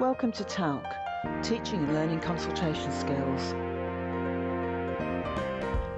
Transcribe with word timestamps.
Welcome 0.00 0.32
to 0.32 0.44
TALC, 0.44 0.82
Teaching 1.42 1.80
and 1.80 1.92
Learning 1.92 2.20
Consultation 2.20 2.90
Skills. 2.90 3.52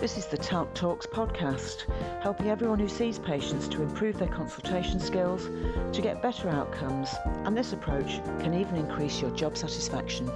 This 0.01 0.19
is 0.19 0.27
the 0.27 0.37
TALC 0.37 0.75
Talks 0.75 1.07
podcast, 1.07 1.85
helping 2.21 2.49
everyone 2.49 2.81
who 2.81 2.89
sees 2.89 3.21
patients 3.21 3.69
to 3.69 3.81
improve 3.81 4.19
their 4.19 4.27
consultation 4.27 4.99
skills, 4.99 5.45
to 5.95 6.03
get 6.03 6.21
better 6.21 6.49
outcomes, 6.49 7.15
and 7.45 7.57
this 7.57 7.73
approach 7.73 8.21
can 8.41 8.55
even 8.55 8.75
increase 8.75 9.21
your 9.21 9.31
job 9.37 9.57
satisfaction. 9.57 10.29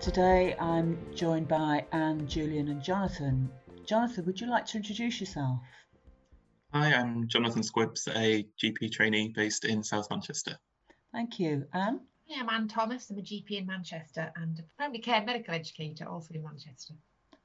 Today 0.00 0.56
I'm 0.58 0.98
joined 1.14 1.46
by 1.46 1.84
Anne, 1.92 2.26
Julian, 2.26 2.66
and 2.70 2.82
Jonathan. 2.82 3.52
Jonathan, 3.86 4.26
would 4.26 4.40
you 4.40 4.50
like 4.50 4.66
to 4.66 4.78
introduce 4.78 5.20
yourself? 5.20 5.60
Hi, 6.74 6.92
I'm 6.92 7.26
Jonathan 7.28 7.62
Squibbs, 7.62 8.06
a 8.14 8.46
GP 8.62 8.92
trainee 8.92 9.28
based 9.28 9.64
in 9.64 9.82
South 9.82 10.10
Manchester. 10.10 10.58
Thank 11.12 11.40
you. 11.40 11.66
Anne? 11.72 12.00
Hi, 12.28 12.40
I'm 12.42 12.50
Anne 12.50 12.68
Thomas. 12.68 13.08
I'm 13.08 13.16
a 13.16 13.22
GP 13.22 13.52
in 13.52 13.66
Manchester 13.66 14.30
and 14.36 14.58
a 14.58 14.62
primary 14.76 14.98
care 14.98 15.24
medical 15.24 15.54
educator 15.54 16.06
also 16.06 16.34
in 16.34 16.42
Manchester. 16.42 16.92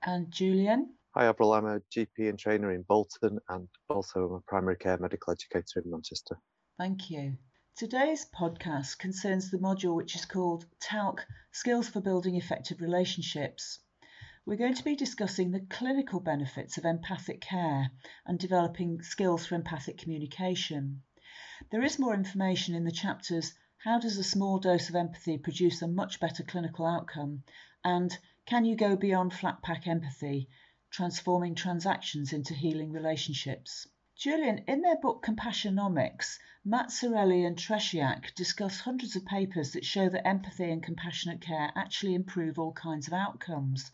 And 0.06 0.30
Julian? 0.30 0.90
Hi, 1.16 1.28
Avril. 1.28 1.54
I'm 1.54 1.66
a 1.66 1.80
GP 1.96 2.28
and 2.28 2.38
trainer 2.38 2.74
in 2.74 2.82
Bolton 2.82 3.40
and 3.48 3.70
also 3.88 4.26
I'm 4.26 4.34
a 4.34 4.42
primary 4.42 4.76
care 4.76 4.98
medical 4.98 5.32
educator 5.32 5.80
in 5.80 5.90
Manchester. 5.90 6.38
Thank 6.78 7.10
you. 7.10 7.38
Today's 7.78 8.28
podcast 8.38 8.98
concerns 8.98 9.50
the 9.50 9.58
module 9.58 9.96
which 9.96 10.16
is 10.16 10.26
called 10.26 10.66
TALC 10.82 11.20
Skills 11.54 11.88
for 11.88 12.02
Building 12.02 12.36
Effective 12.36 12.82
Relationships. 12.82 13.80
We're 14.46 14.58
going 14.58 14.76
to 14.76 14.84
be 14.84 14.98
discussing 14.98 15.52
the 15.52 15.62
clinical 15.62 16.20
benefits 16.20 16.78
of 16.78 16.84
empathic 16.84 17.40
care 17.40 17.92
and 18.26 18.38
developing 18.38 19.02
skills 19.02 19.46
for 19.46 19.56
empathic 19.56 19.98
communication. 19.98 21.02
There 21.72 21.82
is 21.82 21.98
more 21.98 22.14
information 22.14 22.76
in 22.76 22.84
the 22.84 22.92
chapters 22.92 23.54
How 23.86 24.00
does 24.00 24.18
a 24.18 24.24
small 24.24 24.60
dose 24.60 24.90
of 24.90 24.96
empathy 24.96 25.38
produce 25.38 25.82
a 25.82 25.88
much 25.88 26.20
better 26.20 26.44
clinical 26.44 26.86
outcome? 26.86 27.44
and 27.86 28.18
Can 28.46 28.66
you 28.66 28.76
go 28.76 28.98
beyond 28.98 29.34
flat 29.34 29.62
pack 29.62 29.88
empathy, 29.88 30.50
transforming 30.92 31.56
transactions 31.56 32.34
into 32.34 32.54
healing 32.54 32.92
relationships? 32.92 33.88
Julian, 34.18 34.60
in 34.68 34.82
their 34.82 34.98
book 34.98 35.26
Compassionomics, 35.26 36.38
Mazzarelli 36.66 37.46
and 37.46 37.58
Trzeciak 37.58 38.36
discuss 38.36 38.80
hundreds 38.80 39.16
of 39.16 39.26
papers 39.26 39.72
that 39.72 39.84
show 39.84 40.08
that 40.08 40.28
empathy 40.28 40.70
and 40.70 40.84
compassionate 40.84 41.42
care 41.42 41.72
actually 41.76 42.14
improve 42.14 42.60
all 42.60 42.72
kinds 42.74 43.08
of 43.08 43.14
outcomes. 43.14 43.92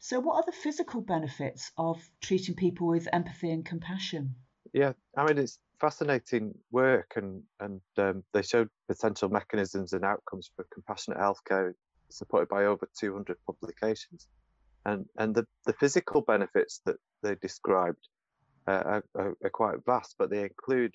So, 0.00 0.20
what 0.20 0.36
are 0.36 0.44
the 0.46 0.52
physical 0.52 1.00
benefits 1.00 1.72
of 1.76 2.00
treating 2.20 2.54
people 2.54 2.86
with 2.86 3.08
empathy 3.12 3.50
and 3.50 3.64
compassion? 3.64 4.36
Yeah, 4.72 4.92
I 5.16 5.26
mean, 5.26 5.38
it's 5.38 5.58
fascinating 5.80 6.54
work, 6.70 7.14
and, 7.16 7.42
and 7.60 7.80
um, 7.96 8.22
they 8.32 8.42
showed 8.42 8.68
potential 8.86 9.28
mechanisms 9.28 9.92
and 9.92 10.04
outcomes 10.04 10.50
for 10.54 10.66
compassionate 10.72 11.18
healthcare 11.18 11.72
supported 12.10 12.48
by 12.48 12.64
over 12.64 12.88
200 12.98 13.36
publications. 13.46 14.28
And, 14.86 15.06
and 15.18 15.34
the, 15.34 15.46
the 15.66 15.72
physical 15.74 16.22
benefits 16.22 16.80
that 16.86 16.96
they 17.22 17.34
described 17.36 18.08
uh, 18.66 19.00
are, 19.16 19.34
are 19.42 19.50
quite 19.50 19.84
vast, 19.84 20.14
but 20.18 20.30
they 20.30 20.42
include 20.42 20.94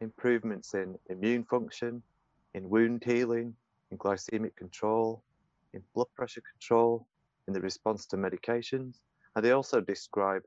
improvements 0.00 0.74
in 0.74 0.96
immune 1.10 1.44
function, 1.44 2.02
in 2.54 2.68
wound 2.68 3.02
healing, 3.04 3.54
in 3.90 3.98
glycemic 3.98 4.54
control, 4.56 5.22
in 5.74 5.82
blood 5.94 6.08
pressure 6.14 6.42
control, 6.52 7.06
in 7.46 7.54
the 7.54 7.60
response 7.60 8.06
to 8.06 8.16
medications. 8.16 9.00
And 9.34 9.44
they 9.44 9.52
also 9.52 9.80
describe 9.80 10.42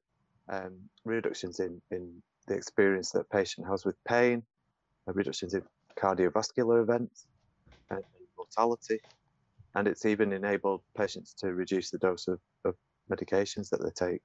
um, 0.50 0.75
reductions 1.05 1.59
in, 1.59 1.81
in 1.92 2.22
the 2.47 2.55
experience 2.55 3.11
that 3.11 3.22
a 3.22 3.23
patient 3.25 3.67
has 3.67 3.86
with 3.86 3.95
pain, 4.05 4.44
uh, 5.08 5.14
reductions 5.14 5.54
in 5.54 5.61
cardiovascular 5.98 6.82
events, 6.82 7.27
and, 7.89 7.99
and 7.99 8.27
mortality. 8.37 8.99
And 9.76 9.87
it's 9.87 10.05
even 10.05 10.33
enabled 10.33 10.82
patients 10.98 11.33
to 11.36 11.54
reduce 11.54 11.92
the 11.92 11.99
dose 11.99 12.27
of, 12.27 12.39
of 12.65 12.76
medications 13.11 13.70
that 13.70 13.81
they 13.83 13.92
take. 13.92 14.23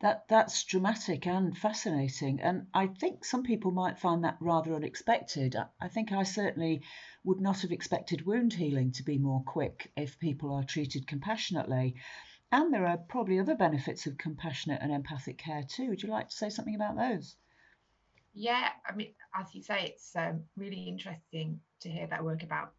That 0.00 0.28
that's 0.28 0.62
dramatic 0.64 1.26
and 1.26 1.56
fascinating, 1.56 2.40
and 2.40 2.66
I 2.74 2.86
think 2.86 3.24
some 3.24 3.42
people 3.42 3.70
might 3.70 3.98
find 3.98 4.22
that 4.24 4.36
rather 4.40 4.74
unexpected. 4.74 5.56
I 5.80 5.88
think 5.88 6.12
I 6.12 6.22
certainly 6.22 6.82
would 7.24 7.40
not 7.40 7.62
have 7.62 7.72
expected 7.72 8.26
wound 8.26 8.52
healing 8.52 8.92
to 8.92 9.02
be 9.02 9.16
more 9.16 9.42
quick 9.42 9.90
if 9.96 10.18
people 10.18 10.52
are 10.52 10.64
treated 10.64 11.06
compassionately. 11.06 11.96
And 12.52 12.74
there 12.74 12.86
are 12.86 12.98
probably 12.98 13.38
other 13.38 13.56
benefits 13.56 14.06
of 14.06 14.18
compassionate 14.18 14.82
and 14.82 14.92
empathic 14.92 15.38
care 15.38 15.62
too. 15.62 15.88
Would 15.88 16.02
you 16.02 16.10
like 16.10 16.28
to 16.28 16.36
say 16.36 16.50
something 16.50 16.74
about 16.74 16.96
those? 16.96 17.36
Yeah, 18.34 18.68
I 18.84 18.94
mean, 18.94 19.14
as 19.34 19.54
you 19.54 19.62
say, 19.62 19.86
it's 19.86 20.14
um, 20.14 20.44
really 20.56 20.82
interesting 20.82 21.60
to 21.80 21.88
hear 21.88 22.06
that 22.08 22.22
work 22.22 22.42
about 22.42 22.74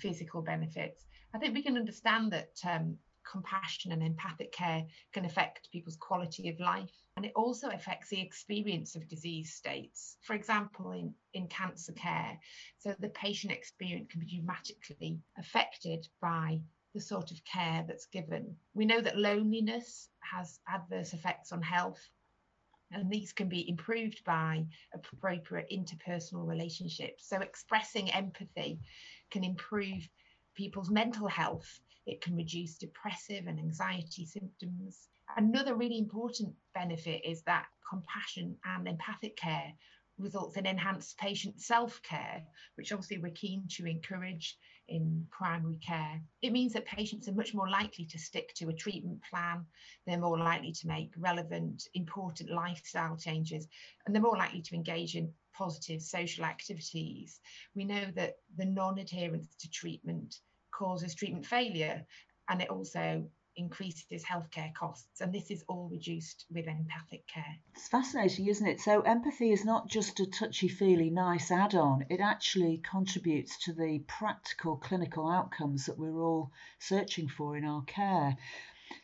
physical 0.00 0.42
benefits. 0.42 1.06
I 1.32 1.38
think 1.38 1.54
we 1.54 1.62
can 1.62 1.76
understand 1.76 2.32
that 2.32 2.58
um, 2.64 2.98
compassion 3.30 3.92
and 3.92 4.02
empathic 4.02 4.52
care 4.52 4.84
can 5.12 5.24
affect 5.24 5.70
people's 5.72 5.96
quality 5.96 6.48
of 6.48 6.60
life. 6.60 6.90
And 7.16 7.24
it 7.24 7.32
also 7.34 7.68
affects 7.70 8.08
the 8.08 8.20
experience 8.20 8.94
of 8.94 9.08
disease 9.08 9.54
states. 9.54 10.16
For 10.22 10.34
example, 10.34 10.92
in, 10.92 11.14
in 11.34 11.48
cancer 11.48 11.92
care, 11.92 12.38
so 12.78 12.94
the 12.98 13.08
patient 13.10 13.52
experience 13.52 14.10
can 14.10 14.20
be 14.20 14.26
dramatically 14.26 15.20
affected 15.38 16.06
by 16.20 16.60
the 16.94 17.00
sort 17.00 17.30
of 17.30 17.44
care 17.44 17.84
that's 17.86 18.06
given. 18.06 18.56
We 18.74 18.86
know 18.86 19.00
that 19.00 19.18
loneliness 19.18 20.08
has 20.20 20.60
adverse 20.68 21.12
effects 21.12 21.52
on 21.52 21.62
health. 21.62 22.00
And 22.92 23.10
these 23.10 23.32
can 23.32 23.48
be 23.48 23.68
improved 23.68 24.22
by 24.24 24.64
appropriate 24.94 25.68
interpersonal 25.70 26.46
relationships. 26.46 27.28
So, 27.28 27.40
expressing 27.40 28.10
empathy 28.12 28.78
can 29.30 29.42
improve 29.42 30.08
people's 30.54 30.88
mental 30.88 31.26
health 31.26 31.80
it 32.06 32.20
can 32.20 32.36
reduce 32.36 32.78
depressive 32.78 33.46
and 33.46 33.58
anxiety 33.58 34.24
symptoms. 34.24 35.08
Another 35.36 35.74
really 35.74 35.98
important 35.98 36.54
benefit 36.72 37.22
is 37.24 37.42
that 37.42 37.66
compassion 37.88 38.56
and 38.64 38.86
empathic 38.86 39.36
care 39.36 39.72
results 40.18 40.56
in 40.56 40.66
enhanced 40.66 41.18
patient 41.18 41.60
self 41.60 42.00
care, 42.02 42.42
which 42.76 42.92
obviously 42.92 43.18
we're 43.18 43.32
keen 43.32 43.66
to 43.68 43.86
encourage 43.86 44.56
in 44.88 45.26
primary 45.30 45.78
care. 45.84 46.20
It 46.42 46.52
means 46.52 46.72
that 46.72 46.86
patients 46.86 47.28
are 47.28 47.34
much 47.34 47.54
more 47.54 47.68
likely 47.68 48.04
to 48.06 48.18
stick 48.18 48.54
to 48.54 48.68
a 48.68 48.72
treatment 48.72 49.20
plan, 49.28 49.66
they're 50.06 50.18
more 50.18 50.38
likely 50.38 50.72
to 50.72 50.86
make 50.86 51.10
relevant, 51.16 51.88
important 51.94 52.50
lifestyle 52.50 53.16
changes, 53.16 53.66
and 54.06 54.14
they're 54.14 54.22
more 54.22 54.36
likely 54.36 54.62
to 54.62 54.74
engage 54.74 55.16
in 55.16 55.32
positive 55.54 56.02
social 56.02 56.44
activities. 56.44 57.40
We 57.74 57.84
know 57.84 58.04
that 58.14 58.36
the 58.56 58.66
non 58.66 58.98
adherence 58.98 59.54
to 59.58 59.70
treatment 59.70 60.36
causes 60.76 61.14
treatment 61.14 61.46
failure 61.46 62.04
and 62.48 62.60
it 62.60 62.70
also 62.70 63.24
increases 63.56 64.22
healthcare 64.22 64.72
costs. 64.74 65.20
And 65.20 65.32
this 65.32 65.50
is 65.50 65.64
all 65.68 65.88
reduced 65.90 66.44
with 66.52 66.66
empathic 66.66 67.26
care. 67.26 67.56
It's 67.74 67.88
fascinating 67.88 68.46
isn't 68.48 68.66
it? 68.66 68.80
So 68.80 69.00
empathy 69.00 69.50
is 69.50 69.64
not 69.64 69.88
just 69.88 70.20
a 70.20 70.26
touchy 70.26 70.68
feely 70.68 71.10
nice 71.10 71.50
add-on. 71.50 72.06
It 72.10 72.20
actually 72.20 72.82
contributes 72.88 73.58
to 73.64 73.72
the 73.72 74.00
practical 74.06 74.76
clinical 74.76 75.28
outcomes 75.28 75.86
that 75.86 75.98
we're 75.98 76.20
all 76.20 76.52
searching 76.78 77.28
for 77.28 77.56
in 77.56 77.64
our 77.64 77.82
care. 77.84 78.36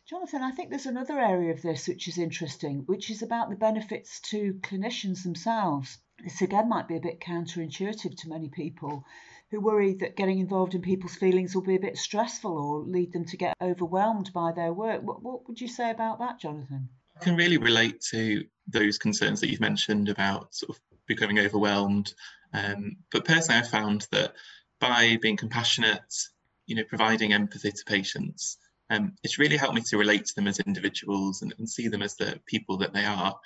Jonathan 0.07 0.43
i 0.43 0.53
think 0.53 0.71
there's 0.71 0.87
another 0.87 1.19
area 1.19 1.53
of 1.53 1.61
this 1.61 1.89
which 1.89 2.07
is 2.07 2.17
interesting 2.17 2.85
which 2.87 3.11
is 3.11 3.21
about 3.21 3.51
the 3.51 3.57
benefits 3.57 4.21
to 4.21 4.55
clinicians 4.63 5.25
themselves. 5.25 5.99
This 6.23 6.41
again 6.41 6.69
might 6.69 6.87
be 6.87 6.97
a 6.97 7.01
bit 7.01 7.19
counterintuitive 7.19 8.17
to 8.17 8.29
many 8.29 8.49
people 8.49 9.05
who 9.53 9.61
worry 9.61 9.93
that 9.93 10.17
getting 10.17 10.39
involved 10.39 10.75
in 10.75 10.81
people's 10.81 11.15
feelings 11.15 11.55
will 11.55 11.63
be 11.63 11.77
a 11.77 11.81
bit 11.81 11.99
stressful 11.99 12.57
or 12.57 12.81
lead 12.81 13.13
them 13.13 13.27
to 13.27 13.37
get 13.37 13.55
overwhelmed 13.61 14.33
by 14.33 14.51
their 14.51 14.73
work. 14.73 15.03
What, 15.03 15.23
what 15.23 15.47
would 15.47 15.61
you 15.61 15.69
say 15.69 15.91
about 15.91 16.19
that, 16.21 16.41
Jonathan? 16.41 16.89
I 17.21 17.23
can 17.23 17.37
really 17.37 17.59
relate 17.59 18.01
to 18.11 18.45
those 18.67 18.97
concerns 18.97 19.41
that 19.41 19.51
you've 19.51 19.61
mentioned 19.61 20.09
about 20.09 20.55
sort 20.55 20.71
of 20.71 20.81
becoming 21.07 21.39
overwhelmed. 21.39 22.15
Um, 22.55 22.97
but 23.13 23.27
personally, 23.27 23.61
I 23.61 23.65
found 23.65 24.07
that 24.11 24.33
by 24.81 25.19
being 25.21 25.37
compassionate, 25.37 26.15
you 26.67 26.75
know, 26.75 26.85
providing 26.85 27.35
empathy 27.35 27.73
to 27.73 27.85
patients, 27.85 28.57
um, 28.89 29.13
it's 29.23 29.39
really 29.39 29.59
helped 29.59 29.75
me 29.75 29.83
to 29.83 29.99
relate 29.99 30.25
to 30.25 30.35
them 30.35 30.49
as 30.49 30.61
individuals 30.61 31.43
and, 31.43 31.55
and 31.59 31.69
see 31.69 31.89
them 31.89 32.03
as 32.03 32.17
the 32.17 32.41
people 32.47 32.79
that 32.79 32.95
they 32.95 33.05
are. 33.05 33.39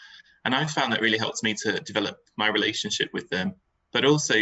And 0.44 0.54
I 0.54 0.66
found 0.66 0.92
that 0.92 1.00
really 1.00 1.18
helps 1.18 1.42
me 1.42 1.54
to 1.64 1.80
develop 1.80 2.18
my 2.36 2.46
relationship 2.46 3.10
with 3.12 3.28
them, 3.28 3.56
but 3.92 4.04
also 4.04 4.36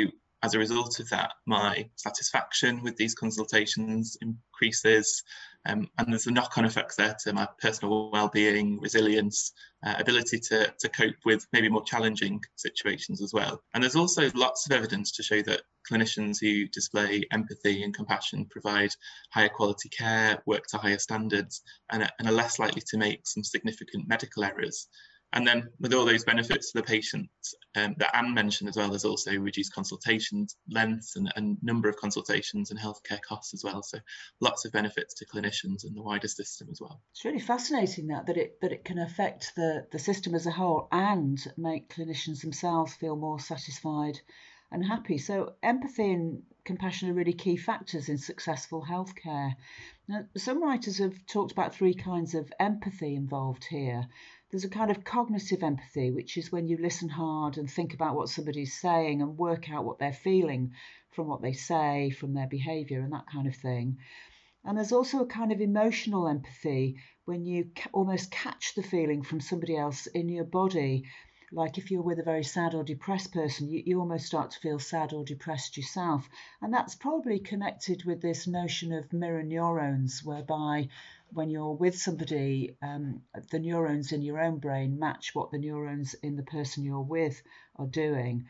as 0.45 0.53
a 0.53 0.59
result 0.59 1.01
of 1.01 1.09
that, 1.09 1.33
my 1.47 1.89
satisfaction 1.97 2.83
with 2.83 2.97
these 2.99 3.15
consultations 3.15 4.19
increases, 4.21 5.23
um, 5.65 5.89
and 5.97 6.13
there's 6.13 6.27
a 6.27 6.31
knock-on 6.31 6.67
effect 6.67 6.99
there 6.99 7.17
to 7.25 7.33
my 7.33 7.49
personal 7.63 8.11
well-being, 8.11 8.79
resilience, 8.79 9.53
uh, 9.87 9.95
ability 9.99 10.39
to, 10.39 10.71
to 10.79 10.89
cope 10.91 11.15
with 11.25 11.47
maybe 11.55 11.71
more 11.71 11.83
challenging 11.85 12.43
situations 12.57 13.23
as 13.23 13.33
well. 13.33 13.63
And 13.73 13.83
there's 13.83 13.97
also 13.97 14.31
lots 14.35 14.67
of 14.67 14.77
evidence 14.77 15.13
to 15.13 15.23
show 15.23 15.41
that 15.43 15.63
clinicians 15.91 16.37
who 16.39 16.69
display 16.69 17.25
empathy 17.33 17.83
and 17.83 17.95
compassion 17.95 18.45
provide 18.51 18.91
higher 19.31 19.49
quality 19.49 19.89
care, 19.89 20.43
work 20.45 20.67
to 20.69 20.77
higher 20.77 20.99
standards, 20.99 21.63
and, 21.91 22.07
and 22.19 22.29
are 22.29 22.33
less 22.33 22.59
likely 22.59 22.83
to 22.89 22.99
make 22.99 23.27
some 23.27 23.43
significant 23.43 24.07
medical 24.07 24.45
errors. 24.45 24.89
And 25.35 25.45
then 25.45 25.69
with 25.81 25.93
all 25.93 26.05
those 26.05 26.23
benefits 26.23 26.71
to 26.71 26.79
the 26.79 26.85
patient 26.85 27.29
um, 27.75 27.97
that 27.99 28.17
Anne 28.17 28.33
mentioned 28.35 28.69
as 28.69 28.77
well, 28.77 28.89
there's 28.89 29.05
also 29.05 29.37
reduced 29.37 29.75
consultation 29.75 30.47
lengths 30.71 31.17
and, 31.17 31.31
and 31.35 31.59
number 31.61 31.89
of 31.89 31.97
consultations 31.97 32.71
and 32.71 32.79
healthcare 32.79 33.21
costs 33.21 33.53
as 33.53 33.65
well. 33.65 33.83
So 33.83 33.99
lots 34.41 34.65
of 34.65 34.71
benefits 34.71 35.15
to 35.15 35.27
clinicians 35.27 35.83
and 35.83 35.97
the 35.97 36.03
wider 36.03 36.29
system 36.29 36.69
as 36.71 36.81
well. 36.81 37.03
It's 37.13 37.25
really 37.25 37.41
fascinating 37.41 38.07
that 38.07 38.27
that 38.27 38.37
it 38.37 38.61
that 38.61 38.71
it 38.71 38.85
can 38.85 38.99
affect 38.99 39.57
the, 39.57 39.87
the 39.91 39.99
system 39.99 40.37
as 40.37 40.47
a 40.47 40.53
whole 40.53 40.87
and 40.93 41.45
make 41.57 41.93
clinicians 41.93 42.43
themselves 42.43 42.95
feel 42.95 43.17
more 43.17 43.41
satisfied 43.41 44.21
and 44.71 44.85
happy. 44.85 45.19
So 45.19 45.55
empathy 45.65 46.13
and 46.13 46.43
compassion 46.65 47.11
are 47.11 47.15
really 47.15 47.33
key 47.33 47.57
factors 47.57 48.09
in 48.09 48.19
successful 48.19 48.87
healthcare. 48.89 49.55
Now, 50.07 50.27
some 50.37 50.63
writers 50.63 50.99
have 50.99 51.15
talked 51.27 51.53
about 51.53 51.75
three 51.75 51.95
kinds 51.95 52.35
of 52.35 52.53
empathy 52.61 53.15
involved 53.15 53.65
here. 53.65 54.07
There's 54.51 54.65
a 54.65 54.69
kind 54.69 54.91
of 54.91 55.05
cognitive 55.05 55.63
empathy, 55.63 56.11
which 56.11 56.37
is 56.37 56.53
when 56.53 56.67
you 56.67 56.77
listen 56.77 57.09
hard 57.09 57.59
and 57.59 57.71
think 57.71 57.95
about 57.95 58.15
what 58.15 58.29
somebody's 58.29 58.79
saying 58.81 59.23
and 59.23 59.39
work 59.39 59.71
out 59.71 59.85
what 59.85 59.99
they're 59.99 60.13
feeling 60.13 60.73
from 61.11 61.29
what 61.29 61.43
they 61.43 61.53
say, 61.53 62.11
from 62.11 62.35
their 62.35 62.47
behaviour, 62.47 63.01
and 63.01 63.13
that 63.13 63.27
kind 63.27 63.47
of 63.47 63.57
thing. 63.57 63.99
And 64.65 64.77
there's 64.77 64.93
also 64.93 65.21
a 65.21 65.27
kind 65.27 65.53
of 65.53 65.61
emotional 65.61 66.29
empathy 66.29 66.97
when 67.25 67.45
you 67.45 67.71
ca- 67.75 67.91
almost 67.93 68.31
catch 68.31 68.75
the 68.75 68.83
feeling 68.83 69.23
from 69.23 69.41
somebody 69.41 69.77
else 69.77 70.07
in 70.07 70.29
your 70.29 70.45
body 70.45 71.05
like 71.55 71.79
if 71.79 71.91
you're 71.91 72.03
with 72.03 72.19
a 72.19 72.25
very 72.25 72.43
sad 72.43 72.75
or 72.75 72.83
depressed 72.83 73.33
person, 73.33 73.69
you, 73.69 73.83
you 73.87 74.01
almost 74.01 74.27
start 74.27 74.51
to 74.51 74.59
feel 74.59 74.79
sad 74.81 75.13
or 75.13 75.25
depressed 75.25 75.77
yourself. 75.77 76.29
And 76.61 76.75
that's 76.75 76.97
probably 76.97 77.39
connected 77.39 78.05
with 78.05 78.21
this 78.21 78.49
notion 78.49 78.93
of 78.93 79.13
mirror 79.13 79.43
neurons, 79.43 80.23
whereby 80.25 80.89
when 81.35 81.51
you're 81.51 81.75
with 81.75 81.99
somebody, 81.99 82.77
um, 82.81 83.23
the 83.51 83.59
neurons 83.59 84.13
in 84.13 84.23
your 84.23 84.41
own 84.41 84.59
brain 84.59 84.99
match 84.99 85.35
what 85.35 85.51
the 85.51 85.59
neurons 85.59 86.15
in 86.23 86.37
the 86.37 86.43
person 86.43 86.85
you're 86.85 87.01
with 87.01 87.43
are 87.77 87.87
doing. 87.87 88.47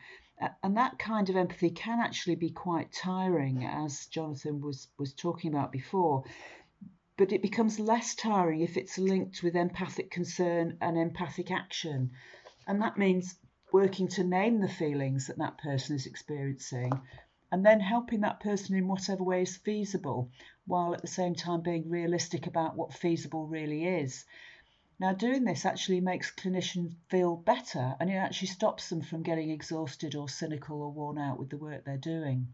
And 0.63 0.77
that 0.77 0.99
kind 0.99 1.29
of 1.29 1.35
empathy 1.35 1.71
can 1.71 1.99
actually 1.99 2.35
be 2.35 2.51
quite 2.51 2.91
tiring, 2.91 3.65
as 3.65 4.05
Jonathan 4.07 4.61
was, 4.61 4.87
was 4.99 5.13
talking 5.13 5.53
about 5.53 5.71
before. 5.71 6.23
But 7.17 7.31
it 7.31 7.41
becomes 7.41 7.79
less 7.79 8.15
tiring 8.15 8.61
if 8.61 8.77
it's 8.77 8.97
linked 8.97 9.41
with 9.41 9.55
empathic 9.55 10.11
concern 10.11 10.77
and 10.81 10.97
empathic 10.97 11.51
action. 11.51 12.11
And 12.67 12.81
that 12.81 12.97
means 12.97 13.35
working 13.71 14.09
to 14.09 14.23
name 14.23 14.59
the 14.59 14.69
feelings 14.69 15.27
that 15.27 15.37
that 15.37 15.57
person 15.57 15.95
is 15.95 16.05
experiencing 16.05 16.91
and 17.51 17.65
then 17.65 17.79
helping 17.79 18.21
that 18.21 18.41
person 18.41 18.75
in 18.75 18.87
whatever 18.87 19.23
way 19.23 19.43
is 19.43 19.55
feasible, 19.55 20.29
while 20.65 20.93
at 20.93 21.01
the 21.01 21.07
same 21.07 21.35
time 21.35 21.61
being 21.61 21.89
realistic 21.89 22.47
about 22.47 22.75
what 22.75 22.93
feasible 22.93 23.47
really 23.47 23.85
is. 23.85 24.25
Now, 24.99 25.13
doing 25.13 25.43
this 25.43 25.65
actually 25.65 26.01
makes 26.01 26.33
clinicians 26.33 26.95
feel 27.09 27.35
better 27.35 27.95
and 27.99 28.09
it 28.09 28.15
actually 28.15 28.47
stops 28.47 28.89
them 28.89 29.01
from 29.01 29.23
getting 29.23 29.49
exhausted 29.49 30.15
or 30.15 30.29
cynical 30.29 30.81
or 30.81 30.91
worn 30.91 31.17
out 31.17 31.37
with 31.37 31.49
the 31.49 31.57
work 31.57 31.83
they're 31.83 31.97
doing. 31.97 32.53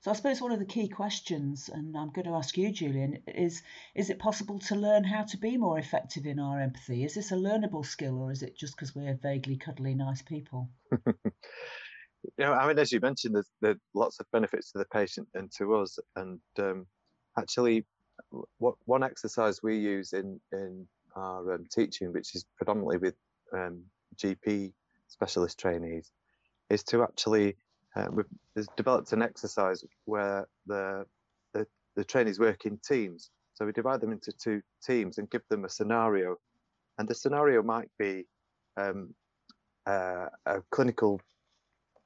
So 0.00 0.10
I 0.10 0.14
suppose 0.14 0.42
one 0.42 0.52
of 0.52 0.58
the 0.58 0.66
key 0.66 0.88
questions, 0.88 1.70
and 1.70 1.96
I'm 1.96 2.10
going 2.10 2.26
to 2.26 2.34
ask 2.34 2.58
you, 2.58 2.70
Julian, 2.70 3.22
is 3.26 3.62
is 3.94 4.10
it 4.10 4.18
possible 4.18 4.58
to 4.58 4.74
learn 4.74 5.02
how 5.04 5.22
to 5.22 5.38
be 5.38 5.56
more 5.56 5.78
effective 5.78 6.26
in 6.26 6.38
our 6.38 6.60
empathy? 6.60 7.04
Is 7.04 7.14
this 7.14 7.32
a 7.32 7.36
learnable 7.36 7.86
skill 7.86 8.18
or 8.18 8.30
is 8.30 8.42
it 8.42 8.54
just 8.54 8.76
because 8.76 8.94
we're 8.94 9.14
vaguely 9.14 9.56
cuddly 9.56 9.94
nice 9.94 10.20
people? 10.20 10.68
you 12.38 12.44
know, 12.44 12.52
I 12.52 12.66
mean, 12.66 12.78
as 12.78 12.92
you 12.92 13.00
mentioned, 13.00 13.34
there's, 13.34 13.50
there's 13.60 13.78
lots 13.94 14.20
of 14.20 14.26
benefits 14.32 14.72
to 14.72 14.78
the 14.78 14.86
patient 14.86 15.28
and 15.34 15.50
to 15.58 15.76
us. 15.76 15.98
And 16.16 16.40
um, 16.58 16.86
actually, 17.38 17.84
what 18.58 18.74
one 18.84 19.02
exercise 19.02 19.62
we 19.62 19.78
use 19.78 20.12
in 20.12 20.40
in 20.52 20.86
our 21.16 21.54
um, 21.54 21.66
teaching, 21.72 22.12
which 22.12 22.34
is 22.34 22.44
predominantly 22.56 22.98
with 22.98 23.14
um, 23.52 23.82
GP 24.16 24.72
specialist 25.08 25.58
trainees, 25.58 26.10
is 26.70 26.82
to 26.84 27.02
actually 27.02 27.56
uh, 27.96 28.08
we've 28.10 28.66
developed 28.76 29.12
an 29.12 29.22
exercise 29.22 29.84
where 30.04 30.48
the, 30.66 31.04
the, 31.52 31.66
the 31.96 32.04
trainees 32.04 32.38
work 32.38 32.66
in 32.66 32.78
teams. 32.78 33.30
So 33.54 33.64
we 33.64 33.72
divide 33.72 34.00
them 34.00 34.12
into 34.12 34.32
two 34.32 34.62
teams 34.84 35.18
and 35.18 35.30
give 35.30 35.42
them 35.48 35.64
a 35.64 35.68
scenario. 35.68 36.36
And 36.98 37.08
the 37.08 37.14
scenario 37.14 37.62
might 37.62 37.88
be 37.98 38.24
um, 38.76 39.14
uh, 39.86 40.26
a 40.46 40.60
clinical 40.70 41.20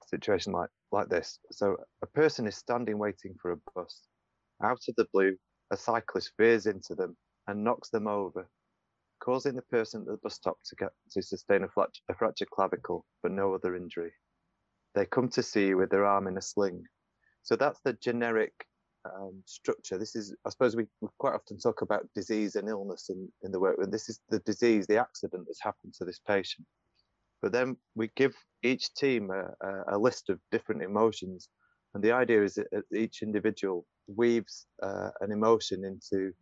situation 0.08 0.52
like, 0.52 0.70
like 0.92 1.08
this. 1.08 1.38
So 1.52 1.76
a 2.02 2.06
person 2.06 2.46
is 2.46 2.56
standing 2.56 2.98
waiting 2.98 3.34
for 3.40 3.52
a 3.52 3.56
bus. 3.74 4.02
Out 4.62 4.80
of 4.88 4.94
the 4.96 5.06
blue, 5.12 5.36
a 5.70 5.76
cyclist 5.76 6.32
veers 6.38 6.66
into 6.66 6.94
them 6.94 7.16
and 7.46 7.64
knocks 7.64 7.90
them 7.90 8.06
over, 8.06 8.48
causing 9.22 9.54
the 9.54 9.62
person 9.62 10.00
at 10.02 10.06
the 10.06 10.18
bus 10.22 10.34
stop 10.34 10.56
to 10.64 10.76
get 10.76 10.90
to 11.12 11.22
sustain 11.22 11.64
a, 11.64 11.82
a 12.10 12.14
fractured 12.14 12.50
clavicle, 12.50 13.04
but 13.22 13.32
no 13.32 13.54
other 13.54 13.76
injury 13.76 14.12
they 14.94 15.06
come 15.06 15.28
to 15.28 15.42
see 15.42 15.68
you 15.68 15.76
with 15.76 15.90
their 15.90 16.04
arm 16.04 16.26
in 16.26 16.36
a 16.36 16.42
sling. 16.42 16.82
So 17.42 17.56
that's 17.56 17.80
the 17.84 17.92
generic 17.94 18.52
um, 19.04 19.42
structure. 19.46 19.96
This 19.96 20.16
is, 20.16 20.34
I 20.44 20.50
suppose, 20.50 20.76
we, 20.76 20.86
we, 21.00 21.08
quite 21.18 21.34
often 21.34 21.58
talk 21.58 21.82
about 21.82 22.08
disease 22.14 22.56
and 22.56 22.68
illness 22.68 23.06
in, 23.08 23.28
in 23.42 23.52
the 23.52 23.60
work, 23.60 23.76
and 23.80 23.92
this 23.92 24.08
is 24.08 24.20
the 24.28 24.40
disease, 24.40 24.86
the 24.86 24.98
accident 24.98 25.44
that's 25.46 25.62
happened 25.62 25.94
to 25.94 26.04
this 26.04 26.20
patient. 26.26 26.66
But 27.42 27.52
then 27.52 27.76
we 27.94 28.10
give 28.16 28.34
each 28.62 28.92
team 28.94 29.30
a, 29.30 29.94
a, 29.94 29.98
list 29.98 30.28
of 30.30 30.40
different 30.50 30.82
emotions, 30.82 31.48
and 31.94 32.02
the 32.02 32.12
idea 32.12 32.42
is 32.42 32.54
that 32.54 32.66
each 32.94 33.22
individual 33.22 33.86
weaves 34.08 34.66
uh, 34.82 35.10
an 35.20 35.30
emotion 35.30 35.84
into 35.84 36.32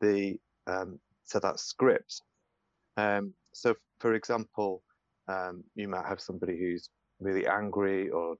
the 0.00 0.36
um, 0.66 0.98
so 1.24 1.38
that 1.38 1.60
script. 1.60 2.22
Um, 2.96 3.34
so, 3.54 3.74
for 4.00 4.14
example, 4.14 4.82
um, 5.28 5.64
you 5.74 5.88
might 5.88 6.06
have 6.06 6.20
somebody 6.20 6.58
who's 6.58 6.90
really 7.20 7.46
angry 7.46 8.10
or 8.10 8.36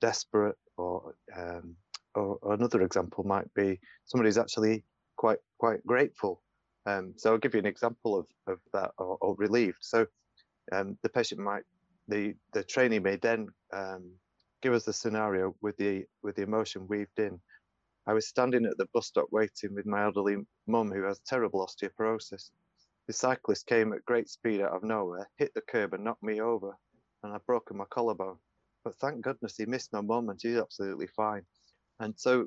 desperate, 0.00 0.56
or, 0.76 1.14
um, 1.36 1.76
or 2.14 2.38
another 2.52 2.82
example 2.82 3.24
might 3.24 3.52
be 3.54 3.78
somebody 4.06 4.28
who's 4.28 4.38
actually 4.38 4.84
quite 5.16 5.38
quite 5.58 5.84
grateful. 5.86 6.42
Um, 6.86 7.14
so 7.16 7.32
I'll 7.32 7.38
give 7.38 7.54
you 7.54 7.60
an 7.60 7.66
example 7.66 8.18
of, 8.18 8.26
of 8.46 8.58
that, 8.72 8.90
or, 8.98 9.18
or 9.20 9.34
relieved. 9.36 9.78
So 9.80 10.06
um, 10.72 10.98
the 11.02 11.08
patient 11.08 11.40
might, 11.40 11.62
the 12.08 12.34
the 12.52 12.64
trainee 12.64 12.98
may 12.98 13.16
then 13.16 13.48
um, 13.72 14.10
give 14.62 14.72
us 14.72 14.84
the 14.84 14.92
scenario 14.92 15.54
with 15.60 15.76
the 15.76 16.04
with 16.22 16.36
the 16.36 16.42
emotion 16.42 16.86
weaved 16.88 17.18
in. 17.18 17.40
I 18.06 18.12
was 18.12 18.28
standing 18.28 18.64
at 18.64 18.78
the 18.78 18.86
bus 18.94 19.06
stop 19.06 19.26
waiting 19.32 19.74
with 19.74 19.86
my 19.86 20.04
elderly 20.04 20.36
mum 20.66 20.90
who 20.92 21.02
has 21.02 21.20
terrible 21.26 21.66
osteoporosis. 21.66 22.50
The 23.08 23.12
cyclist 23.12 23.66
came 23.66 23.92
at 23.92 24.04
great 24.04 24.28
speed 24.28 24.60
out 24.60 24.72
of 24.72 24.82
nowhere, 24.84 25.28
hit 25.38 25.52
the 25.54 25.60
curb 25.60 25.94
and 25.94 26.04
knocked 26.04 26.22
me 26.22 26.40
over 26.40 26.72
and 27.22 27.34
I've 27.34 27.46
broken 27.46 27.76
my 27.76 27.84
collarbone. 27.90 28.38
But 28.84 28.94
thank 28.96 29.22
goodness 29.22 29.56
he 29.56 29.66
missed 29.66 29.92
my 29.92 30.00
mum 30.00 30.28
and 30.28 30.40
she's 30.40 30.56
absolutely 30.56 31.08
fine. 31.08 31.42
And 32.00 32.14
so 32.16 32.46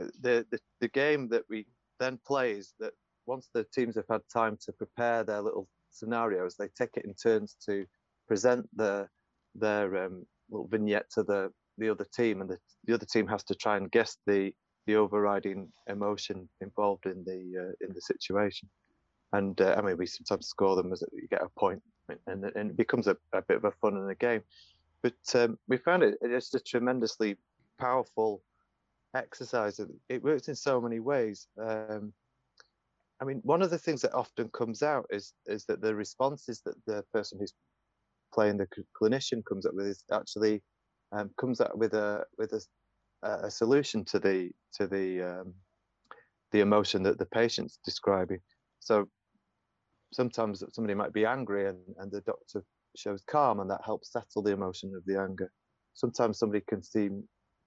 uh, 0.00 0.06
the, 0.20 0.46
the, 0.50 0.58
the 0.80 0.88
game 0.88 1.28
that 1.28 1.42
we 1.48 1.66
then 1.98 2.18
play 2.26 2.52
is 2.52 2.74
that 2.78 2.92
once 3.26 3.48
the 3.52 3.64
teams 3.74 3.96
have 3.96 4.08
had 4.10 4.22
time 4.32 4.58
to 4.64 4.72
prepare 4.72 5.24
their 5.24 5.40
little 5.42 5.68
scenarios, 5.90 6.56
they 6.56 6.68
take 6.68 6.96
it 6.96 7.04
in 7.04 7.14
turns 7.14 7.56
to 7.66 7.86
present 8.28 8.68
the, 8.76 9.08
their 9.54 10.04
um, 10.04 10.26
little 10.50 10.68
vignette 10.68 11.10
to 11.12 11.22
the, 11.22 11.50
the 11.78 11.88
other 11.88 12.06
team, 12.14 12.40
and 12.40 12.50
the, 12.50 12.58
the 12.84 12.94
other 12.94 13.06
team 13.06 13.26
has 13.26 13.44
to 13.44 13.54
try 13.54 13.76
and 13.76 13.90
guess 13.90 14.16
the, 14.26 14.52
the 14.86 14.96
overriding 14.96 15.68
emotion 15.88 16.48
involved 16.60 17.06
in 17.06 17.22
the 17.24 17.68
uh, 17.68 17.86
in 17.86 17.94
the 17.94 18.00
situation. 18.00 18.68
And 19.32 19.58
uh, 19.60 19.76
I 19.78 19.80
mean, 19.80 19.96
we 19.96 20.06
sometimes 20.06 20.46
score 20.46 20.76
them 20.76 20.92
as 20.92 21.02
you 21.12 21.26
get 21.28 21.42
a 21.42 21.48
point 21.58 21.82
and, 22.26 22.44
and 22.54 22.70
it 22.70 22.76
becomes 22.76 23.06
a, 23.06 23.16
a 23.32 23.42
bit 23.42 23.58
of 23.58 23.64
a 23.64 23.72
fun 23.72 23.96
in 23.96 24.08
a 24.08 24.14
game. 24.14 24.42
But 25.02 25.14
um, 25.34 25.58
we 25.68 25.78
found 25.78 26.02
it 26.02 26.18
it's 26.20 26.54
a 26.54 26.60
tremendously 26.60 27.36
powerful 27.78 28.42
exercise. 29.14 29.80
It 30.08 30.22
works 30.22 30.48
in 30.48 30.54
so 30.54 30.80
many 30.80 31.00
ways. 31.00 31.48
Um, 31.60 32.12
I 33.22 33.24
mean, 33.24 33.40
one 33.44 33.62
of 33.62 33.70
the 33.70 33.78
things 33.78 34.02
that 34.02 34.14
often 34.14 34.48
comes 34.48 34.82
out 34.82 35.06
is 35.10 35.32
is 35.46 35.64
that 35.66 35.80
the 35.80 35.94
responses 35.94 36.60
that 36.66 36.74
the 36.86 37.04
person 37.12 37.38
who's 37.38 37.54
playing 38.34 38.56
the 38.56 38.66
clinician 39.00 39.44
comes 39.48 39.64
up 39.64 39.74
with 39.74 39.86
is 39.86 40.02
actually 40.12 40.60
um, 41.12 41.30
comes 41.38 41.60
up 41.60 41.76
with 41.76 41.94
a 41.94 42.24
with 42.36 42.52
a, 42.52 43.46
a 43.46 43.50
solution 43.50 44.04
to 44.06 44.18
the 44.18 44.50
to 44.74 44.88
the 44.88 45.22
um, 45.22 45.54
the 46.50 46.60
emotion 46.60 47.04
that 47.04 47.18
the 47.18 47.26
patient's 47.26 47.78
describing. 47.84 48.40
So 48.80 49.08
sometimes 50.12 50.64
somebody 50.72 50.94
might 50.94 51.12
be 51.12 51.24
angry 51.24 51.68
and, 51.68 51.78
and 51.98 52.10
the 52.10 52.22
doctor 52.22 52.64
shows 52.96 53.22
calm 53.30 53.60
and 53.60 53.70
that 53.70 53.82
helps 53.84 54.10
settle 54.10 54.42
the 54.42 54.52
emotion 54.52 54.94
of 54.96 55.04
the 55.06 55.20
anger. 55.20 55.50
Sometimes 55.94 56.40
somebody 56.40 56.64
can 56.68 56.82
seem, 56.82 57.22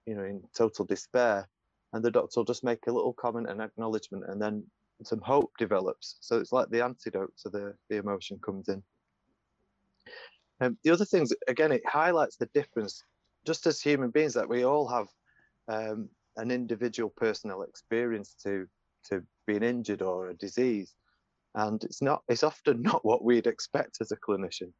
you 0.05 0.15
know, 0.15 0.23
in 0.23 0.43
total 0.55 0.83
despair 0.83 1.47
and 1.93 2.03
the 2.03 2.11
doctor 2.11 2.41
will 2.41 2.45
just 2.45 2.63
make 2.65 2.87
a 2.87 2.91
little 2.91 3.13
comment 3.13 3.49
and 3.49 3.61
acknowledgement 3.61 4.25
and 4.27 4.41
then 4.41 4.63
some 5.03 5.21
hope 5.21 5.51
develops. 5.57 6.17
So 6.21 6.39
it's 6.39 6.51
like 6.51 6.69
the 6.69 6.83
antidote 6.83 7.33
to 7.43 7.49
the, 7.49 7.75
the 7.89 7.97
emotion 7.97 8.39
comes 8.43 8.69
in. 8.69 8.81
Um, 10.61 10.77
the 10.83 10.91
other 10.91 11.05
things, 11.05 11.33
again, 11.47 11.71
it 11.71 11.87
highlights 11.87 12.37
the 12.37 12.49
difference, 12.53 13.03
just 13.45 13.67
as 13.67 13.81
human 13.81 14.09
beings, 14.09 14.33
that 14.35 14.47
we 14.47 14.63
all 14.63 14.87
have 14.87 15.07
um, 15.67 16.09
an 16.37 16.51
individual 16.51 17.09
personal 17.09 17.63
experience 17.63 18.35
to 18.43 18.67
to 19.09 19.23
being 19.45 19.63
injured 19.63 20.01
or 20.01 20.29
a 20.29 20.33
disease. 20.33 20.95
and 21.55 21.83
it's 21.83 22.01
not 22.01 22.23
it's 22.27 22.43
often 22.43 22.81
not 22.89 23.05
what 23.05 23.23
we'd 23.23 23.47
expect 23.47 23.97
as 24.01 24.11
a 24.11 24.17
clinician 24.17 24.71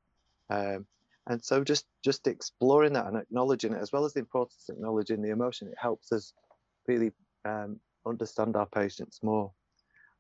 um, 0.50 0.86
and 1.28 1.44
so 1.44 1.64
just 1.64 1.86
just 2.04 2.28
exploring 2.28 2.94
that 2.94 3.08
and 3.08 3.18
acknowledging 3.18 3.74
it 3.74 3.82
as 3.82 3.92
well 3.92 4.06
as 4.06 4.14
the 4.14 4.20
importance 4.20 4.66
of 4.70 4.76
acknowledging 4.76 5.22
the 5.22 5.30
emotion 5.30 5.68
it 5.68 5.78
helps 5.78 6.12
us 6.12 6.34
really 6.88 7.12
um, 7.46 7.80
understand 8.06 8.56
our 8.56 8.68
patients 8.68 9.20
more 9.24 9.52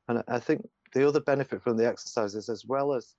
and 0.07 0.23
i 0.27 0.39
think 0.39 0.67
the 0.93 1.07
other 1.07 1.19
benefit 1.19 1.61
from 1.61 1.77
the 1.77 1.87
exercises 1.87 2.49
as 2.49 2.63
well 2.65 2.93
as 2.93 3.15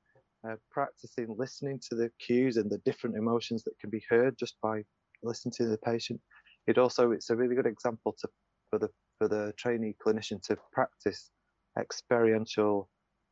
uh, 0.49 0.57
practicing 0.71 1.35
listening 1.37 1.81
to 1.89 1.95
the 1.95 2.11
cues 2.21 2.57
and 2.57 2.71
the 2.71 2.79
different 2.79 3.17
emotions 3.17 3.65
that 3.65 3.79
can 3.81 3.91
be 3.91 4.03
heard 4.09 4.37
just 4.39 4.57
by 4.63 4.83
listening 5.23 5.53
to 5.53 5.67
the 5.67 5.79
patient 5.79 6.21
it 6.67 6.79
also 6.79 7.11
it's 7.11 7.31
a 7.31 7.37
really 7.37 7.55
good 7.55 7.67
example 7.67 8.15
to 8.19 8.29
for 8.71 8.79
the 8.79 8.89
for 9.19 9.29
the 9.29 9.53
trainee 9.57 9.95
clinician 10.05 10.43
to 10.43 10.57
practice 10.73 11.31
experiential 11.79 12.89